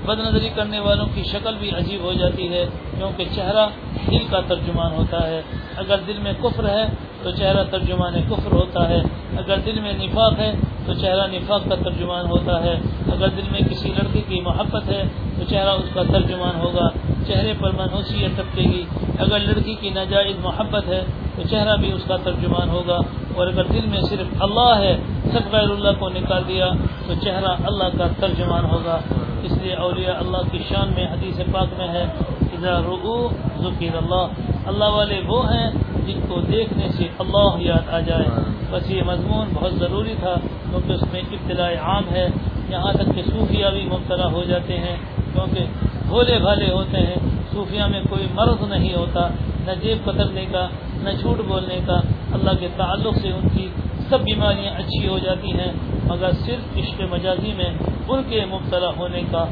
بد 0.06 0.20
نظری 0.20 0.48
کرنے 0.54 0.78
والوں 0.78 1.06
کی 1.14 1.22
شکل 1.22 1.54
بھی 1.58 1.70
عجیب 1.70 2.00
ہو 2.00 2.12
جاتی 2.12 2.48
ہے، 2.48 2.64
کیونکہ 2.98 3.24
چہرہ 3.34 3.66
دل 4.10 4.24
کا 4.30 4.40
ترجمان 4.40 4.92
ہوتا 4.92 5.26
ہے۔ 5.26 5.42
اگر 5.76 5.98
دل 6.06 6.18
میں 6.18 6.32
کفر 6.42 6.68
ہے 6.68 6.84
تو 7.22 7.30
چہرہ 7.30 7.64
ترجمان 7.70 8.14
کفر 8.30 8.52
ہوتا 8.52 8.88
ہے۔ 8.88 9.00
اگر 9.36 9.58
دل 9.66 9.80
میں 9.80 9.92
نفاق 9.92 10.38
ہے 10.38 10.52
تو 10.86 10.94
چہرہ 10.94 11.26
نفاق 11.26 11.62
کا 11.68 11.74
ترجمان 11.74 12.26
ہوتا 12.26 12.62
ہے۔ 12.64 12.78
اگر 13.12 13.28
دل 13.28 13.48
میں 13.50 13.60
کسی 13.70 13.88
لڑکی 13.88 14.22
کی 14.28 14.40
محبت 14.40 14.88
ہے 14.88 15.02
تو 15.38 15.44
چہرہ 15.44 15.70
اس 15.70 15.88
کا 15.94 16.02
ترجمان 16.02 16.60
ہوگا۔ 16.60 16.88
چہرے 17.28 17.52
پر 17.60 17.70
منحوسیت 17.70 18.36
ٹپکے 18.36 18.62
گی۔ 18.62 18.84
اگر 19.18 19.38
لڑکی 19.38 19.74
کی 19.74 19.90
ناجائز 19.90 20.36
محبت 20.38 20.88
ہے 20.88 21.04
تو 21.36 21.42
چہرہ 21.50 21.76
بھی 21.76 21.92
اس 21.92 22.02
کا 22.08 22.16
ترجمان 22.16 22.70
ہوگا۔ 22.70 22.98
اور 23.34 23.46
اگر 23.46 23.64
دل 23.64 23.86
میں 23.86 24.00
صرف 24.00 24.42
اللہ 24.42 24.78
ہے، 24.78 24.96
سب 25.24 25.52
غیر 25.52 25.70
اللہ 25.70 25.98
کو 25.98 26.08
نکال 26.08 26.42
دیا، 26.48 26.68
تو 27.06 27.14
چہرہ 27.24 27.50
اللہ 27.64 27.98
کا 27.98 28.06
ترجمان 28.20 28.64
ہوگا۔ 28.64 28.98
اس 29.42 29.52
لیے 29.62 29.74
اولیاء 29.74 30.18
اللہ 30.18 30.38
کی 30.52 30.58
شان 30.58 30.92
میں 30.94 31.06
حدیث 31.06 31.40
پاک 31.52 31.68
میں 31.78 31.88
ہے 31.88 32.06
ذکیر 33.58 33.96
اللہ 33.96 34.26
اللہ 34.66 34.84
والے 34.84 35.20
وہ 35.26 35.52
ہیں 35.52 35.70
جن 36.06 36.20
کو 36.28 36.40
دیکھنے 36.40 36.88
سے 36.88 37.06
اللہ 37.18 37.62
یاد 37.62 37.94
آ 37.94 38.00
جائے۔ 38.00 38.24
بس 38.70 38.90
یہ 38.90 39.02
مضمون 39.02 39.48
بہت 39.54 39.72
ضروری 39.72 40.14
تھا، 40.20 40.34
کیونکہ 40.70 40.92
اس 40.92 41.02
میں 41.12 41.20
ابتداء 41.20 41.70
عام 41.82 42.02
ہے۔ 42.10 42.28
یہاں 42.68 42.92
تک 42.92 43.14
کہ 43.14 43.22
صوفیہ 43.22 43.66
بھی 43.72 43.84
مبتلا 43.84 44.26
ہو 44.26 44.42
جاتے 44.42 44.78
ہیں، 44.78 44.96
کیونکہ 45.32 45.64
بھولے 46.08 46.38
بھالے 46.38 46.70
ہوتے 46.70 46.96
ہیں 46.96 47.14
صوفیہ 47.52 47.82
میں 47.82 48.02
کوئی 48.10 48.26
مرض 48.34 48.62
نہیں 48.68 48.94
ہوتا، 48.94 49.28
نہ 49.66 49.70
جیب 49.80 50.04
پکڑنے 50.04 50.46
کا، 50.52 50.68
نہ 50.94 51.10
جھوٹ 51.10 51.40
بولنے 51.48 51.78
کا۔ 51.86 52.00
اللہ 52.32 52.50
کے 52.60 52.68
تعلق 52.76 53.14
سے 53.22 53.28
ان 53.28 53.48
کی 53.48 53.68
سب 54.08 54.20
بیماریاں 54.20 54.74
اچھی 54.74 55.08
ہو 55.08 55.18
جاتی 55.18 55.52
ہیں، 55.52 55.72
مگر 56.04 56.30
صرف 56.32 56.78
عشق 56.78 57.00
مجازی 57.10 57.52
میں 57.56 57.70
ان 58.08 58.22
کے 58.28 58.44
مبتلا 58.44 58.90
ہونے 58.96 59.22
کا 59.30 59.44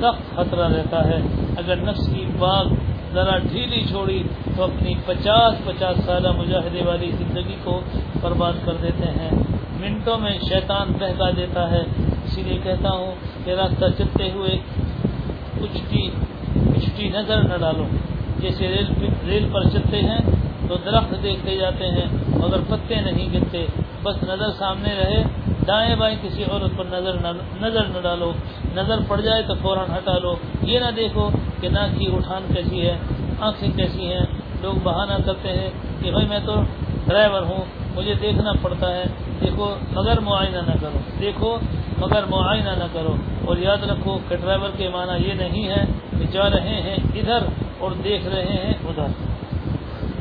سخت 0.00 0.36
خطرہ 0.36 0.68
رہتا 0.68 1.08
ہے۔ 1.08 1.20
اگر 1.56 1.76
نفس 1.76 2.06
کی 2.06 2.24
باغ 2.38 2.64
ذرا 3.12 3.38
ڈھیلی 3.38 3.84
چھوڑی، 3.88 4.22
تو 4.56 4.64
اپنی 4.64 4.94
پچاس 5.06 5.54
پچاس 5.64 6.04
سالہ 6.06 6.28
مجاہدے 6.32 6.82
والی 6.84 7.10
زندگی 7.10 7.56
کو 7.64 7.80
برباد 8.20 8.52
کر 8.64 8.72
دیتے 8.82 9.06
ہیں۔ 9.06 9.30
منٹوں 9.80 10.18
میں 10.18 10.38
شیطان 10.48 10.92
بہکا 10.92 11.30
دیتا 11.36 11.70
ہے۔ 11.70 11.82
اسی 12.24 12.42
لیے 12.42 12.58
کہتا 12.62 12.90
ہوں 12.90 13.12
کہ 13.44 13.50
راستہ 13.50 13.84
چلتے 13.98 14.30
ہوئے 14.30 14.58
اچھٹی 15.74 16.10
اچھٹی 16.76 17.08
نظر 17.08 17.42
نہ 17.42 17.54
ڈالو۔ 17.60 17.84
جیسے 18.38 18.68
ریل 18.68 18.86
ریل 19.26 19.48
پر 19.52 19.62
چلتے 19.64 20.00
ہیں 20.00 20.18
تو 20.68 20.74
درخت 20.84 21.22
دیکھتے 21.22 21.56
جاتے 21.56 21.86
ہیں، 21.86 22.06
مگر 22.28 22.56
پتے 22.68 22.94
نہیں 23.00 23.34
گرتے۔ 23.34 23.66
بس 24.02 24.22
نظر 24.22 24.52
سامنے 24.58 24.94
رہے، 24.94 25.22
دائیں 25.66 25.96
بائیں 25.96 26.16
کسی 26.22 26.44
عورت 26.44 26.70
پر 26.76 26.84
نظر 26.90 27.14
نہ 27.14 27.28
نظر 27.66 27.84
نہ 27.84 28.00
ڈالو۔ 28.02 28.32
نظر 28.74 28.98
پڑ 29.08 29.20
جائے 29.20 29.42
تو 29.42 29.54
فوراً 29.54 29.84
ہٹا 29.90 30.18
لو۔ 30.18 30.34
یہ 30.62 30.78
نہ 30.78 30.90
دیکھو 30.96 31.30
کہ 31.60 31.68
ناک 31.68 31.98
کی 31.98 32.06
اٹھان 32.06 32.54
کیسی 32.54 32.86
ہے، 32.86 32.96
آنکھیں 33.40 33.70
کیسی 33.76 34.12
ہیں۔ 34.12 34.26
لوگ 34.62 34.74
بہانہ 34.82 35.22
کرتے 35.26 35.48
ہیں 35.48 35.70
کہ 36.02 36.10
بھائی 36.10 36.26
میں 36.26 36.38
تو 36.46 36.54
ڈرائیور 37.08 37.42
ہوں، 37.42 37.64
مجھے 37.94 38.14
دیکھنا 38.14 38.52
پڑتا 38.62 38.96
ہے۔ 38.96 39.04
دیکھو، 39.40 39.74
مگر 39.92 40.20
معائنہ 40.20 40.56
نہ 40.56 40.72
کرو۔ 40.80 40.98
دیکھو، 41.20 41.56
مگر 41.98 42.24
معائنہ 42.30 42.70
نہ 42.70 42.84
کرو۔ 42.92 43.16
اور 43.50 43.58
یاد 43.58 43.82
رکھو 43.82 44.18
کہ 44.28 44.36
ڈرائیور 44.36 44.68
کے 44.76 44.88
معنی 44.88 45.28
یہ 45.28 45.34
نہیں 45.34 45.68
ہے 45.68 45.84
کہ 46.18 46.26
جا 46.32 46.50
رہے 46.50 46.82
ہیں 46.82 46.96
ادھر 47.14 47.38
اور 47.78 47.90
دیکھ 48.04 48.26
رہے 48.26 48.44
ہیں 48.44 48.72
ادھر۔ 48.84 49.06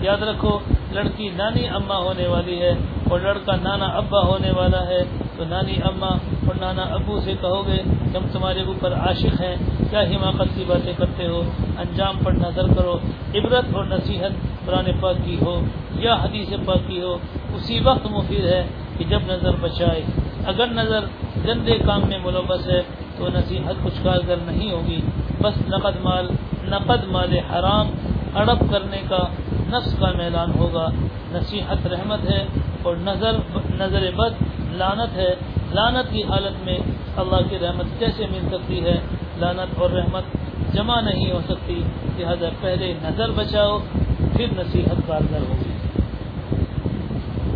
یاد 0.01 0.17
رکھو، 0.17 0.59
لڑکی 0.91 1.29
نانی 1.35 1.67
اما 1.67 1.97
ہونے 1.97 2.27
والی 2.27 2.61
ہے 2.61 2.71
اور 3.09 3.19
لڑکا 3.19 3.55
نانا 3.55 3.85
ابا 3.85 4.25
ہونے 4.25 4.51
والا 4.51 4.87
ہے۔ 4.87 5.03
تو 5.37 5.43
نانی 5.49 5.73
اما 5.83 6.07
اور 6.47 6.55
نانا 6.61 6.81
ابو 6.81 7.19
سے 7.19 7.33
کہو 7.41 7.67
گے 7.67 7.77
کہ 7.77 8.17
ہم 8.17 8.27
تمہارے 8.31 8.63
اوپر 8.63 8.93
عاشق 8.93 9.41
ہیں، 9.41 9.55
کیا 9.89 9.99
حماقت 9.99 10.55
کی 10.55 10.63
باتیں 10.67 10.93
کرتے 10.97 11.27
ہو؟ 11.27 11.41
انجام 11.77 12.17
پر 12.23 12.31
نظر 12.31 12.67
کرو، 12.67 12.97
عبرت 13.35 13.65
اور 13.73 13.85
نصیحت 13.85 14.31
قرآن 14.65 14.85
پاک 14.99 15.15
کی 15.25 15.37
ہو 15.41 15.61
یا 15.93 16.13
حدیث 16.13 16.49
پاک 16.65 16.87
کی 16.87 17.01
ہو۔ 17.01 17.17
اسی 17.55 17.79
وقت 17.79 18.05
مفید 18.05 18.45
ہے 18.45 18.67
کہ 18.97 19.03
جب 19.05 19.19
نظر 19.27 19.51
بچائے۔ 19.61 20.01
اگر 20.45 20.67
نظر 20.67 20.99
گندے 21.47 21.77
کام 21.77 22.01
میں 22.09 22.19
ملوث 22.23 22.69
ہے 22.69 22.81
تو 23.19 23.27
نصیحت 23.27 23.83
کچھ 23.83 24.03
کارگر 24.03 24.35
نہیں 24.45 24.71
ہوگی۔ 24.71 25.01
بس 25.41 25.69
نقد 25.69 26.03
مال 26.03 26.27
نقد 26.63 27.07
مال 27.07 27.33
حرام 27.33 27.89
ہڑپ 28.35 28.71
کرنے 28.71 29.01
کا 29.09 29.27
نفس 29.67 29.95
کا 29.99 30.11
میدان 30.17 30.51
ہوگا۔ 30.59 30.87
نصیحت 31.31 31.87
رحمت 31.87 32.31
ہے 32.31 32.45
اور 32.83 32.95
نظر 32.99 33.31
نظر 33.79 34.11
بد 34.15 34.43
لانت 34.71 35.17
ہے۔ 35.17 35.35
لانت 35.71 36.11
کی 36.11 36.23
حالت 36.23 36.65
میں 36.65 36.77
اللہ 37.17 37.49
کی 37.49 37.59
رحمت 37.59 37.99
کیسے 37.99 38.25
مل 38.25 38.47
سکتی 38.51 38.83
ہے؟ 38.83 38.99
لانت 39.37 39.79
اور 39.79 39.89
رحمت 39.89 40.23
جمع 40.73 41.01
نہیں 41.01 41.31
ہو 41.31 41.39
سکتی۔ 41.49 41.81
لہذا 42.17 42.49
پہلے 42.61 42.93
نظر 43.03 43.31
بچاؤ، 43.31 43.79
پھر 44.37 44.45
نصیحت 44.57 45.07
کارگر 45.07 45.39
ہوگی۔ 45.39 45.78